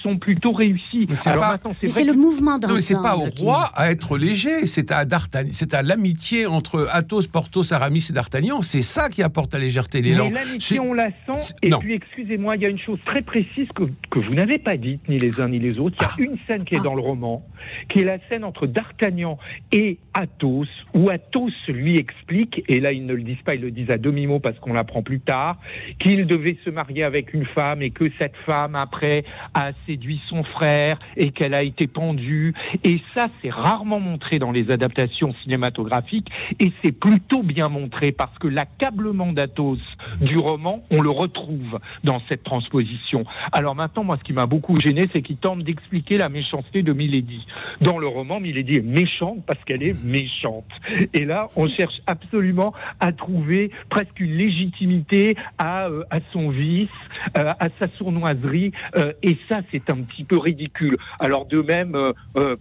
sont 0.03 0.19
plutôt 0.19 0.53
réussis. 0.53 1.07
C'est 1.15 2.05
le 2.05 2.15
mouvement 2.15 2.59
d'ensemble. 2.59 2.81
C'est 2.81 2.95
pas 2.95 3.17
au 3.17 3.27
roi 3.41 3.71
à 3.75 3.91
être 3.93 4.19
léger, 4.19 4.67
c'est 4.67 4.91
à 4.91 5.05
D'Artagnan, 5.05 5.51
c'est 5.53 5.73
à 5.73 5.83
l'amitié 5.83 6.47
entre 6.47 6.89
Athos, 6.91 7.29
Porthos, 7.33 7.73
Aramis 7.73 8.07
et 8.11 8.13
D'Artagnan. 8.13 8.63
C'est 8.63 8.83
ça 8.83 9.09
qui 9.09 9.23
apporte 9.23 9.55
la 9.55 9.61
légèreté, 9.61 10.03
l'élan. 10.03 10.29
Mais 10.29 10.45
l'amitié, 10.45 10.81
on 10.81 10.93
la 10.93 11.07
sent. 11.27 11.55
Et 11.63 11.71
puis, 11.71 11.95
excusez-moi, 11.95 12.57
il 12.57 12.63
y 12.63 12.67
a 12.67 12.69
une 12.69 12.79
chose 12.79 12.99
très 13.05 13.23
précise 13.23 13.69
que, 13.75 13.85
que 14.11 14.19
vous 14.19 14.35
n'avez 14.35 14.59
pas 14.59 14.77
dite, 14.77 15.09
ni 15.09 15.19
les 15.19 15.41
uns 15.41 15.49
ni 15.49 15.59
les 15.59 15.79
autres. 15.79 15.97
Il 15.99 16.03
y 16.03 16.05
a 16.05 16.11
ah. 16.11 16.17
Une 16.27 16.39
scène 16.47 16.65
qui 16.65 16.75
est 16.75 16.81
ah. 16.81 16.85
dans 16.85 16.95
le 16.95 17.01
roman, 17.01 17.43
qui 17.89 18.01
est 18.01 18.05
la 18.05 18.19
scène 18.29 18.45
entre 18.45 18.67
D'Artagnan 18.67 19.39
et 19.73 19.99
Athos, 20.15 20.67
où 20.95 21.09
Athos 21.11 21.51
lui 21.69 21.97
explique, 21.97 22.65
et 22.69 22.81
là 22.81 22.93
ils 22.93 23.07
ne 23.07 23.15
le 23.15 23.23
disent 23.23 23.43
pas, 23.45 23.55
ils 23.55 23.61
le 23.61 23.71
disent 23.71 23.91
à 23.91 23.99
demi-mot 23.99 24.41
parce 24.41 24.59
qu'on 24.59 24.73
l'apprend 24.73 25.03
plus 25.03 25.21
tard, 25.21 25.59
qu'il 25.99 26.27
devait 26.27 26.57
se 26.65 26.71
marier 26.71 27.05
avec 27.05 27.33
une 27.35 27.47
femme 27.47 27.83
et 27.83 27.91
que 27.91 28.11
cette 28.19 28.37
femme, 28.45 28.75
après, 28.75 29.25
a 29.55 29.71
séduit 29.87 30.21
son 30.29 30.43
frère 30.43 30.99
et 31.17 31.31
qu'elle 31.31 31.55
a 31.55 31.63
été 31.63 31.87
pendue. 31.87 32.55
Et 32.85 33.01
ça, 33.15 33.27
c'est 33.41 33.51
rarement 33.51 34.01
montré 34.01 34.39
dans 34.39 34.53
les 34.53 34.71
adaptations 34.71 35.35
cinématographiques 35.43 36.29
et 36.61 36.73
c'est 36.83 36.93
plutôt 36.93 37.43
bien 37.43 37.69
montré 37.69 38.13
parce 38.13 38.37
que 38.39 38.49
l'accablement 38.49 39.33
d'Athos 39.33 39.79
du 40.21 40.39
roman, 40.39 40.85
on 40.91 41.01
le 41.01 41.11
retrouve 41.11 41.79
dans 42.05 42.21
cette 42.29 42.43
transposition. 42.43 43.25
Alors 43.53 43.75
maintenant, 43.75 44.05
moi, 44.05 44.17
ce 44.19 44.25
qui 44.25 44.33
m'a 44.33 44.47
beaucoup 44.47 44.81
gêné, 44.81 45.07
c'est 45.15 45.23
qu'il 45.23 45.37
tente 45.37 45.63
d'expliquer 45.63 46.06
la 46.15 46.29
méchanceté 46.29 46.83
de 46.83 46.93
Milady. 46.93 47.45
Dans 47.81 47.99
le 47.99 48.07
roman, 48.07 48.41
Milady 48.41 48.75
est 48.75 48.87
méchante 48.87 49.45
parce 49.47 49.63
qu'elle 49.65 49.83
est 49.83 50.01
méchante. 50.05 50.69
Et 51.13 51.25
là, 51.25 51.49
on 51.57 51.69
cherche 51.69 52.01
absolument 52.07 52.73
à 53.01 53.13
trouver 53.13 53.71
presque 53.91 54.21
une 54.21 54.37
légitimité 54.37 55.37
à, 55.59 55.89
euh, 55.89 56.05
à 56.11 56.19
son 56.33 56.51
vice, 56.51 56.89
euh, 57.37 57.53
à 57.59 57.69
sa 57.79 57.89
sournoiserie, 57.99 58.73
euh, 58.97 59.13
et 59.23 59.37
ça, 59.49 59.61
c'est 59.71 59.91
un 59.91 60.03
petit 60.03 60.25
peu 60.25 60.39
ridicule. 60.39 60.97
Alors 61.19 61.47
de 61.47 61.61
même, 61.61 61.97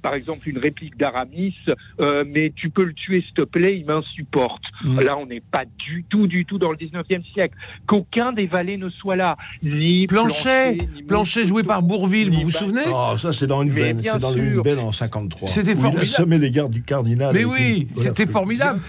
par 0.01 0.13
exemple, 0.13 0.49
une 0.49 0.58
réplique 0.58 0.97
d'Aramis, 0.97 1.55
mais 1.99 2.51
tu 2.55 2.69
peux 2.69 2.84
le 2.84 2.93
tuer, 2.93 3.21
s'il 3.21 3.34
te 3.34 3.43
plaît, 3.43 3.77
il 3.77 3.86
m'insupporte. 3.86 4.63
Mm. 4.84 4.99
Là, 5.01 5.17
on 5.17 5.25
n'est 5.25 5.41
pas 5.41 5.65
du 5.77 6.03
tout, 6.10 6.27
du 6.27 6.45
tout 6.45 6.58
dans 6.58 6.71
le 6.71 6.77
19e 6.77 7.23
siècle. 7.34 7.55
Qu'aucun 7.86 8.31
des 8.31 8.47
valets 8.47 8.77
ne 8.77 8.89
soit 8.89 9.15
là, 9.15 9.38
ni 9.63 10.08
Planchet, 10.08 10.77
Planchet, 11.08 11.45
joué 11.45 11.63
par 11.63 11.81
Bourville, 11.81 12.31
vous 12.31 12.41
vous 12.43 12.51
souvenez? 12.51 12.84
Oh, 12.88 13.17
ça, 13.17 13.34
c'est 13.35 13.47
dans 13.47 13.61
une 13.61 13.73
benne, 13.73 14.01
c'est 14.03 14.19
dans 14.19 14.35
une 14.35 14.61
benne 14.61 14.79
en 14.79 14.91
53. 14.91 15.49
C'était 15.49 15.75
formidable. 15.75 16.05
Il 16.05 16.13
a 16.13 16.17
semé 16.17 16.37
les 16.39 16.51
gardes 16.51 16.71
du 16.71 16.83
cardinal. 16.83 17.33
Mais 17.33 17.45
oui, 17.45 17.87
c'était 17.97 18.25
formidable. 18.25 18.79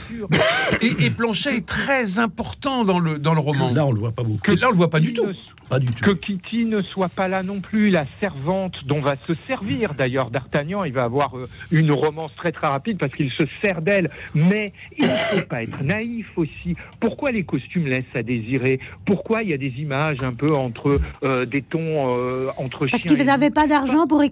Et, 0.81 1.11
Planchet 1.17 1.57
est 1.57 1.67
très 1.67 2.19
important 2.19 2.85
dans 2.85 2.99
le, 2.99 3.19
dans 3.19 3.33
le 3.33 3.41
roman. 3.41 3.73
Là, 3.73 3.87
on 3.87 3.93
le 3.93 3.99
voit 3.99 4.11
pas 4.11 4.23
beaucoup. 4.23 4.51
Là, 4.51 4.67
on 4.69 4.71
le 4.71 4.77
voit 4.77 4.91
pas 4.91 5.01
du 5.01 5.13
tout. 5.13 5.27
Que 6.03 6.13
Kitty 6.13 6.65
ne 6.65 6.81
soit 6.81 7.09
pas 7.09 7.27
là 7.27 7.43
non 7.43 7.61
plus, 7.61 7.91
la 7.91 8.07
servante 8.21 8.75
dont 8.87 9.01
va 9.01 9.15
se 9.27 9.33
servir 9.47 9.95
d'ailleurs 9.95 10.31
D'Artagnan. 10.31 10.85
Il 10.85 10.93
va 10.93 11.05
avoir 11.05 11.37
euh, 11.37 11.49
une 11.73 11.91
romance 11.91 12.31
très 12.37 12.53
très 12.53 12.69
rapide 12.69 12.99
parce 12.99 13.13
qu'il 13.13 13.31
se 13.33 13.45
sert 13.61 13.83
d'elle. 13.83 14.11
Mais 14.35 14.73
il 14.97 15.07
ne 15.07 15.11
faut 15.11 15.47
pas 15.47 15.63
être 15.65 15.83
naïf 15.83 16.27
aussi. 16.37 16.77
Pourquoi 17.01 17.33
les 17.33 17.45
costumes 17.45 17.87
laissent 17.87 18.05
à 18.15 18.23
désirer? 18.23 18.79
Pourquoi 19.07 19.43
il 19.43 19.51
y 19.51 19.55
a 19.55 19.59
des 19.59 19.75
images 19.79 20.19
un 20.23 20.33
peu 20.33 20.55
entre 20.55 21.01
euh, 21.25 21.47
des 21.47 21.63
tons 21.63 22.17
euh, 22.17 22.49
entre 22.59 22.87
Parce 22.87 23.03
qu'ils 23.03 23.25
n'avaient 23.25 23.51
pas 23.51 23.67
d'argent 23.67 24.07
pour 24.07 24.23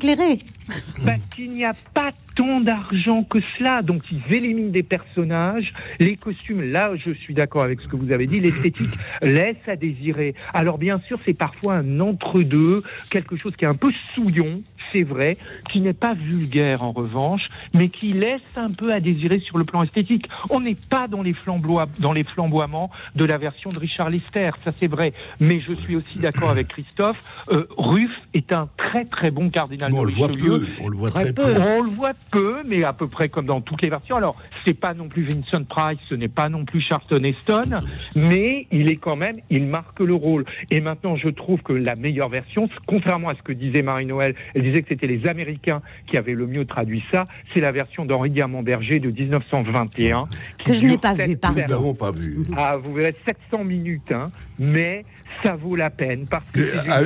Parce 1.05 1.21
qu'il 1.35 1.53
n'y 1.53 1.65
a 1.65 1.73
pas 1.93 2.11
tant 2.37 2.61
d'argent 2.61 3.23
que 3.25 3.39
cela. 3.59 3.83
Donc 3.83 4.03
ils 4.11 4.35
éliminent 4.35 4.71
des 4.71 4.83
personnages. 4.83 5.73
Les 5.99 6.17
costumes, 6.17 6.63
là 6.63 6.93
je 6.97 7.13
suis 7.13 7.35
d'accord 7.35 7.65
avec 7.65 7.81
ce 7.81 7.89
que 7.89 7.97
vous 7.97 8.13
avez 8.13 8.27
dit, 8.27 8.41
l'esthétique 8.41 8.91
laisse 9.23 9.57
à 9.67 9.77
désirer. 9.77 10.35
Alors 10.53 10.79
bien 10.79 10.99
sûr, 11.01 11.19
c'est 11.25 11.35
parfois 11.35 11.75
un 11.75 12.01
entre-deux, 12.01 12.83
quelque 13.11 13.37
chose 13.37 13.53
qui 13.57 13.65
est 13.65 13.69
un 13.69 13.75
peu 13.75 13.93
souillon, 14.15 14.63
c'est 14.93 15.03
vrai, 15.03 15.37
qui 15.71 15.81
n'est 15.81 15.93
pas 15.93 16.15
vulgaire 16.15 16.83
en 16.83 16.93
revanche, 16.93 17.49
mais 17.75 17.89
qui 17.89 18.13
laisse 18.13 18.41
un 18.57 18.71
peu 18.71 18.93
à 18.93 19.01
désirer 19.01 19.41
sur 19.41 19.59
le 19.59 19.65
plan 19.65 19.83
esthétique. 19.83 20.27
On 20.51 20.61
n'est 20.61 20.77
pas 20.77 21.09
dans 21.09 21.23
les, 21.23 21.33
flamboiements, 21.33 21.91
dans 21.99 22.13
les 22.13 22.25
flamboiements 22.25 22.91
de 23.15 23.25
la 23.25 23.39
version 23.39 23.71
de 23.71 23.79
Richard 23.79 24.11
Lester, 24.11 24.51
ça 24.65 24.73
c'est 24.79 24.87
vrai. 24.87 25.13
Mais 25.41 25.61
je 25.61 25.73
suis 25.73 25.97
aussi 25.97 26.19
d'accord 26.19 26.51
avec 26.51 26.69
Christophe, 26.69 27.23
euh, 27.51 27.67
Ruff 27.77 28.11
est 28.35 28.53
un 28.53 28.69
très 28.77 29.05
très 29.05 29.31
bon 29.31 29.49
cardinal 29.49 29.93
on 29.95 30.05
le 30.05 30.11
voit 30.11 30.29
peu, 30.29 30.67
on 30.81 30.89
le 30.89 30.97
voit 30.97 31.11
très, 31.11 31.33
peu. 31.33 31.43
On 31.43 31.83
le 31.83 31.91
voit 31.91 32.13
peu, 32.31 32.63
mais 32.67 32.85
à 32.85 32.93
peu 32.93 33.09
près 33.09 33.29
comme 33.29 33.47
dans 33.47 33.61
toutes 33.61 33.83
les 33.83 33.89
versions. 33.89 34.17
Alors, 34.17 34.37
c'est 34.67 34.75
pas 34.75 34.95
non 34.95 35.09
plus 35.09 35.23
Vincent 35.23 35.65
Price, 35.65 35.99
ce 36.09 36.15
n'est 36.15 36.29
pas 36.29 36.49
non 36.49 36.65
plus 36.65 36.81
Charlton 36.81 37.23
Heston, 37.23 37.83
mais 38.15 38.67
il 38.71 38.91
est 38.91 38.97
quand 38.97 39.17
même, 39.17 39.37
il 39.51 39.69
marque 39.69 40.01
le 40.01 40.15
rôle. 40.15 40.45
Et 40.71 40.81
maintenant, 40.81 41.17
je 41.17 41.29
trouve 41.29 41.63
que 41.63 41.73
la 41.73 41.95
meilleure 41.97 42.29
version, 42.29 42.69
contrairement 42.87 43.31
à 43.31 43.35
ce 43.35 43.43
que 43.43 43.53
disait 43.53 43.83
Marie-Noël, 43.83 44.35
elle 44.55 44.63
disait 44.63 44.74
que 44.83 44.89
c'était 44.89 45.07
les 45.07 45.27
Américains 45.27 45.83
qui 46.07 46.17
avaient 46.17 46.35
le 46.35 46.47
mieux 46.47 46.65
traduit 46.65 47.03
ça, 47.13 47.27
c'est 47.53 47.61
la 47.61 47.73
version 47.73 48.05
d'Henri 48.05 48.31
Diamant-Berger 48.31 49.01
de 49.01 49.11
1921. 49.11 50.27
Que 50.65 50.73
je 50.73 50.87
n'ai 50.87 50.99
pas 50.99 51.15
vu, 51.15 51.37
pardon. 51.37 51.61
Nous 51.61 51.69
n'avons 51.69 51.95
pas 51.95 52.11
vu. 52.11 52.43
Ah, 52.57 52.77
vous 52.77 52.95
verrez 52.95 53.15
700 53.51 53.65
minutes, 53.65 54.13
hein, 54.13 54.31
mais 54.59 55.05
ça 55.43 55.57
vaut 55.57 55.77
la 55.77 55.91
peine 55.91 56.27
parce 56.27 56.45
que. 56.53 56.61
Ah, 56.89 57.03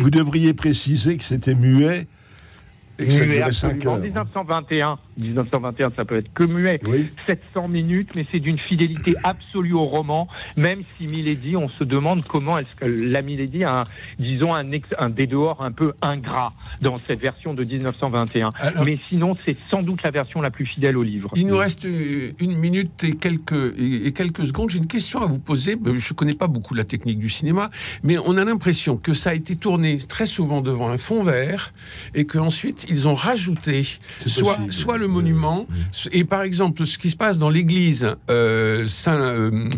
vous 0.00 0.10
devriez 0.10 0.54
préciser 0.54 1.16
que 1.16 1.24
c'était 1.24 1.54
muet 1.54 2.06
et 2.98 3.06
que 3.06 3.12
ça 3.12 3.24
durait 3.24 3.52
5 3.52 3.86
heures. 3.86 3.98
1921, 3.98 4.98
1921, 5.18 5.92
ça 5.96 6.04
peut 6.04 6.18
être 6.18 6.32
que 6.32 6.44
muet. 6.44 6.80
700 7.26 7.68
minutes, 7.68 8.10
mais 8.14 8.26
c'est 8.32 8.40
d'une 8.40 8.58
fidélité 8.58 9.14
absolue 9.24 9.74
au 9.74 9.84
roman. 9.84 10.28
Même 10.56 10.82
si 10.96 11.06
Milady, 11.06 11.56
on 11.56 11.68
se 11.68 11.84
demande 11.84 12.24
comment 12.24 12.58
est-ce 12.58 12.74
que 12.76 12.86
la 12.86 13.22
Milady 13.22 13.64
a, 13.64 13.80
un, 13.80 13.84
disons, 14.18 14.54
un, 14.54 14.64
un 14.98 15.10
des 15.10 15.26
dehors 15.26 15.62
un 15.62 15.72
peu 15.72 15.92
ingrat 16.02 16.52
dans 16.80 16.98
cette 17.06 17.20
version 17.20 17.54
de 17.54 17.64
1921. 17.64 18.52
mais 18.84 18.98
sinon, 19.08 19.36
c'est 19.44 19.56
sans 19.70 19.82
doute 19.82 20.02
la 20.02 20.10
version 20.10 20.40
la 20.40 20.50
plus 20.50 20.66
fidèle 20.66 20.96
au 20.96 21.02
livre. 21.02 21.30
Il 21.34 21.46
nous 21.46 21.56
reste 21.56 21.84
euh, 21.84 22.32
une 22.38 22.56
minute 22.56 23.04
et 23.04 23.16
quelques, 23.16 23.74
et 23.78 24.12
quelques 24.12 24.46
secondes. 24.46 24.70
J'ai 24.70 24.78
une 24.78 24.86
question 24.86 25.22
à 25.22 25.26
vous 25.26 25.38
poser. 25.38 25.76
Euh, 25.86 25.98
je 25.98 26.12
ne 26.12 26.16
connais 26.16 26.34
pas 26.34 26.46
beaucoup 26.46 26.74
la 26.74 26.84
technique 26.84 27.18
du 27.18 27.28
cinéma, 27.28 27.70
mais 28.02 28.16
on 28.18 28.36
a 28.36 28.44
l'impression 28.44 28.96
que 28.96 29.14
ça 29.14 29.30
a 29.30 29.34
été 29.34 29.56
tourné 29.56 29.98
très 29.98 30.26
souvent 30.26 30.60
devant 30.60 30.88
un 30.88 30.98
fond 30.98 31.22
vert 31.22 31.72
et 32.14 32.26
qu'ensuite 32.26 32.85
ils 32.88 33.08
ont 33.08 33.14
rajouté 33.14 33.86
soit, 34.26 34.58
soit 34.70 34.98
le 34.98 35.08
monument. 35.08 35.66
Et 36.12 36.24
par 36.24 36.42
exemple, 36.42 36.86
ce 36.86 36.98
qui 36.98 37.10
se 37.10 37.16
passe 37.16 37.38
dans 37.38 37.50
l'église 37.50 38.14
euh, 38.30 38.86
Saint, 38.86 39.20
euh, 39.20 39.68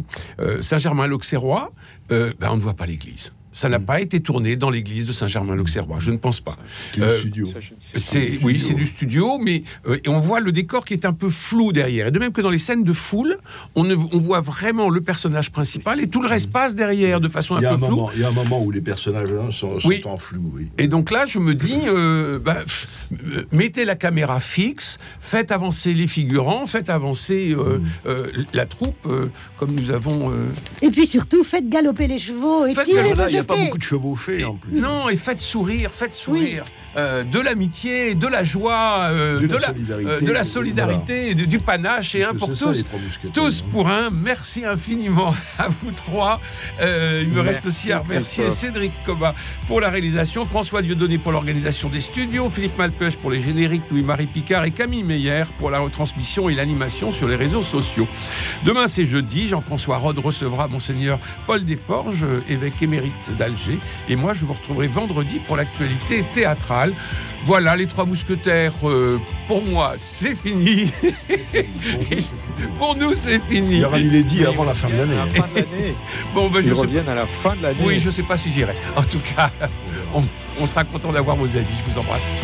euh, 0.40 0.62
Saint-Germain-l'Auxerrois, 0.62 1.72
ben, 2.08 2.32
on 2.42 2.56
ne 2.56 2.60
voit 2.60 2.74
pas 2.74 2.86
l'église. 2.86 3.32
Ça 3.58 3.68
n'a 3.68 3.80
mm. 3.80 3.84
pas 3.86 4.00
été 4.00 4.20
tourné 4.20 4.54
dans 4.54 4.70
l'église 4.70 5.04
de 5.04 5.12
Saint-Germain-l'Auxerrois, 5.12 5.96
je 5.98 6.12
ne 6.12 6.16
pense 6.16 6.40
pas. 6.40 6.56
studio. 6.92 7.52
C'est 7.96 8.38
oui, 8.44 8.60
c'est 8.60 8.74
du 8.74 8.86
studio, 8.86 9.38
mais 9.38 9.64
euh, 9.88 9.98
et 10.04 10.08
on 10.08 10.20
voit 10.20 10.38
le 10.38 10.52
décor 10.52 10.84
qui 10.84 10.94
est 10.94 11.04
un 11.04 11.12
peu 11.12 11.28
flou 11.28 11.72
derrière. 11.72 12.06
Et 12.06 12.10
de 12.12 12.20
même 12.20 12.30
que 12.30 12.40
dans 12.40 12.50
les 12.50 12.58
scènes 12.58 12.84
de 12.84 12.92
foule, 12.92 13.36
on, 13.74 13.82
ne, 13.82 13.96
on 13.96 14.18
voit 14.18 14.38
vraiment 14.38 14.90
le 14.90 15.00
personnage 15.00 15.50
principal 15.50 16.00
et 16.00 16.06
tout 16.06 16.22
le 16.22 16.28
reste 16.28 16.52
passe 16.52 16.76
derrière 16.76 17.20
de 17.20 17.26
façon 17.26 17.56
un, 17.56 17.60
peu 17.60 17.84
floue. 17.84 18.10
il 18.14 18.20
y 18.20 18.24
a 18.24 18.28
un 18.28 18.32
moment 18.32 18.62
où 18.62 18.70
les 18.70 18.80
personnages 18.80 19.30
hein, 19.32 19.50
sont, 19.50 19.78
en 20.04 20.16
flou. 20.16 20.52
Oui. 20.54 20.68
Et 20.78 20.86
donc 20.86 21.10
là, 21.10 21.26
je 21.26 21.40
me 21.40 21.52
dis, 21.52 21.80
euh, 21.86 22.38
bah, 22.38 22.58
euh, 23.12 23.42
mettez 23.50 23.84
la 23.84 23.96
caméra 23.96 24.38
fixe, 24.38 24.98
faites 25.18 25.50
avancer 25.50 25.94
les 25.94 26.06
figurants, 26.06 26.66
faites 26.66 26.90
avancer 26.90 27.56
mm. 27.56 28.14
la 28.52 28.66
troupe, 28.66 29.08
comme 29.56 29.74
nous 29.74 29.90
avons. 29.90 30.32
Et 30.80 30.90
puis 30.90 31.08
surtout, 31.08 31.42
faites 31.42 31.68
galoper 31.68 32.06
les 32.06 32.18
chevaux 32.18 32.64
et 32.66 32.74
tirez 32.84 33.10
a 33.10 33.47
pas 33.48 33.56
beaucoup 33.56 33.78
de 33.78 33.82
chevaux 33.82 34.16
faits 34.16 34.44
en 34.44 34.54
plus. 34.54 34.80
Non, 34.80 35.08
et 35.08 35.16
faites 35.16 35.40
sourire, 35.40 35.90
faites 35.90 36.14
sourire 36.14 36.64
de 36.96 37.40
l'amitié 37.40 38.14
de 38.14 38.26
la 38.26 38.44
joie, 38.44 39.08
euh, 39.10 39.40
de, 39.40 40.32
la, 40.32 40.44
solidarité, 40.44 41.34
du 41.34 41.58
panache 41.58 42.14
et 42.14 42.24
un 42.24 42.34
pour 42.34 42.48
tous. 42.48 42.84
tous 43.32 43.62
pour 43.62 43.88
un. 43.88 44.10
Merci 44.10 44.64
infiniment 44.64 45.34
à 45.58 45.68
vous 45.68 45.90
trois. 45.92 46.40
Euh, 46.80 47.22
il 47.24 47.32
me 47.32 47.40
reste 47.40 47.66
aussi 47.66 47.92
à 47.92 47.98
remercier 47.98 48.50
Cédric 48.50 48.92
Coba 49.04 49.34
pour 49.66 49.80
la 49.80 49.90
réalisation, 49.90 50.44
François 50.44 50.82
Dieudonné 50.82 51.18
pour 51.18 51.32
l'organisation 51.32 51.88
des 51.88 52.00
studios, 52.00 52.50
Philippe 52.50 52.78
Malpeuch 52.78 53.16
pour 53.16 53.30
les 53.30 53.40
génériques, 53.40 53.82
Louis-Marie 53.90 54.26
Picard 54.26 54.64
et 54.64 54.70
Camille 54.70 55.04
Meyer 55.04 55.44
pour 55.58 55.70
la 55.70 55.78
retransmission 55.78 56.48
et 56.48 56.54
l'animation 56.54 57.10
sur 57.10 57.28
les 57.28 57.36
réseaux 57.36 57.62
sociaux. 57.62 58.08
Demain, 58.64 58.86
c'est 58.86 59.04
jeudi. 59.04 59.48
Jean-François 59.48 59.98
Rode 59.98 60.18
recevra 60.18 60.68
Monseigneur 60.68 61.18
Paul 61.46 61.64
Desforges, 61.64 62.26
évêque 62.48 62.82
émérite 62.82 63.30
d'Alger. 63.38 63.78
Et 64.08 64.16
moi, 64.16 64.32
je 64.34 64.44
vous 64.44 64.52
retrouverai 64.52 64.88
vendredi 64.88 65.38
pour 65.38 65.56
l'actualité 65.56 66.24
théâtrale. 66.32 66.94
Voilà, 67.44 67.76
les 67.76 67.86
trois 67.86 68.04
mousquetaires, 68.04 68.74
euh, 68.84 69.18
pour 69.46 69.62
moi, 69.62 69.94
c'est 69.96 70.34
fini. 70.34 70.92
pour 72.78 72.96
nous, 72.96 73.14
c'est 73.14 73.40
fini. 73.40 73.76
Il 73.76 73.78
y 73.78 73.84
aura 73.84 73.98
dit 73.98 74.44
avant 74.44 74.64
la 74.64 74.74
fin 74.74 74.88
de 74.88 74.96
l'année. 74.96 75.14
bon, 76.34 76.50
ben, 76.50 76.62
Ils 76.64 76.72
reviennent 76.72 77.08
à 77.08 77.14
la 77.14 77.26
fin 77.42 77.54
de 77.56 77.62
l'année. 77.62 77.80
Oui, 77.82 77.98
je 77.98 78.06
ne 78.06 78.10
sais 78.10 78.24
pas 78.24 78.36
si 78.36 78.52
j'irai. 78.52 78.74
En 78.96 79.02
tout 79.02 79.20
cas. 79.36 79.50
on, 80.14 80.22
on 80.60 80.66
sera 80.66 80.84
content 80.84 81.12
d'avoir 81.12 81.36
vos 81.36 81.46
avis. 81.46 81.74
Je 81.86 81.92
vous 81.92 81.98
embrasse. 81.98 82.34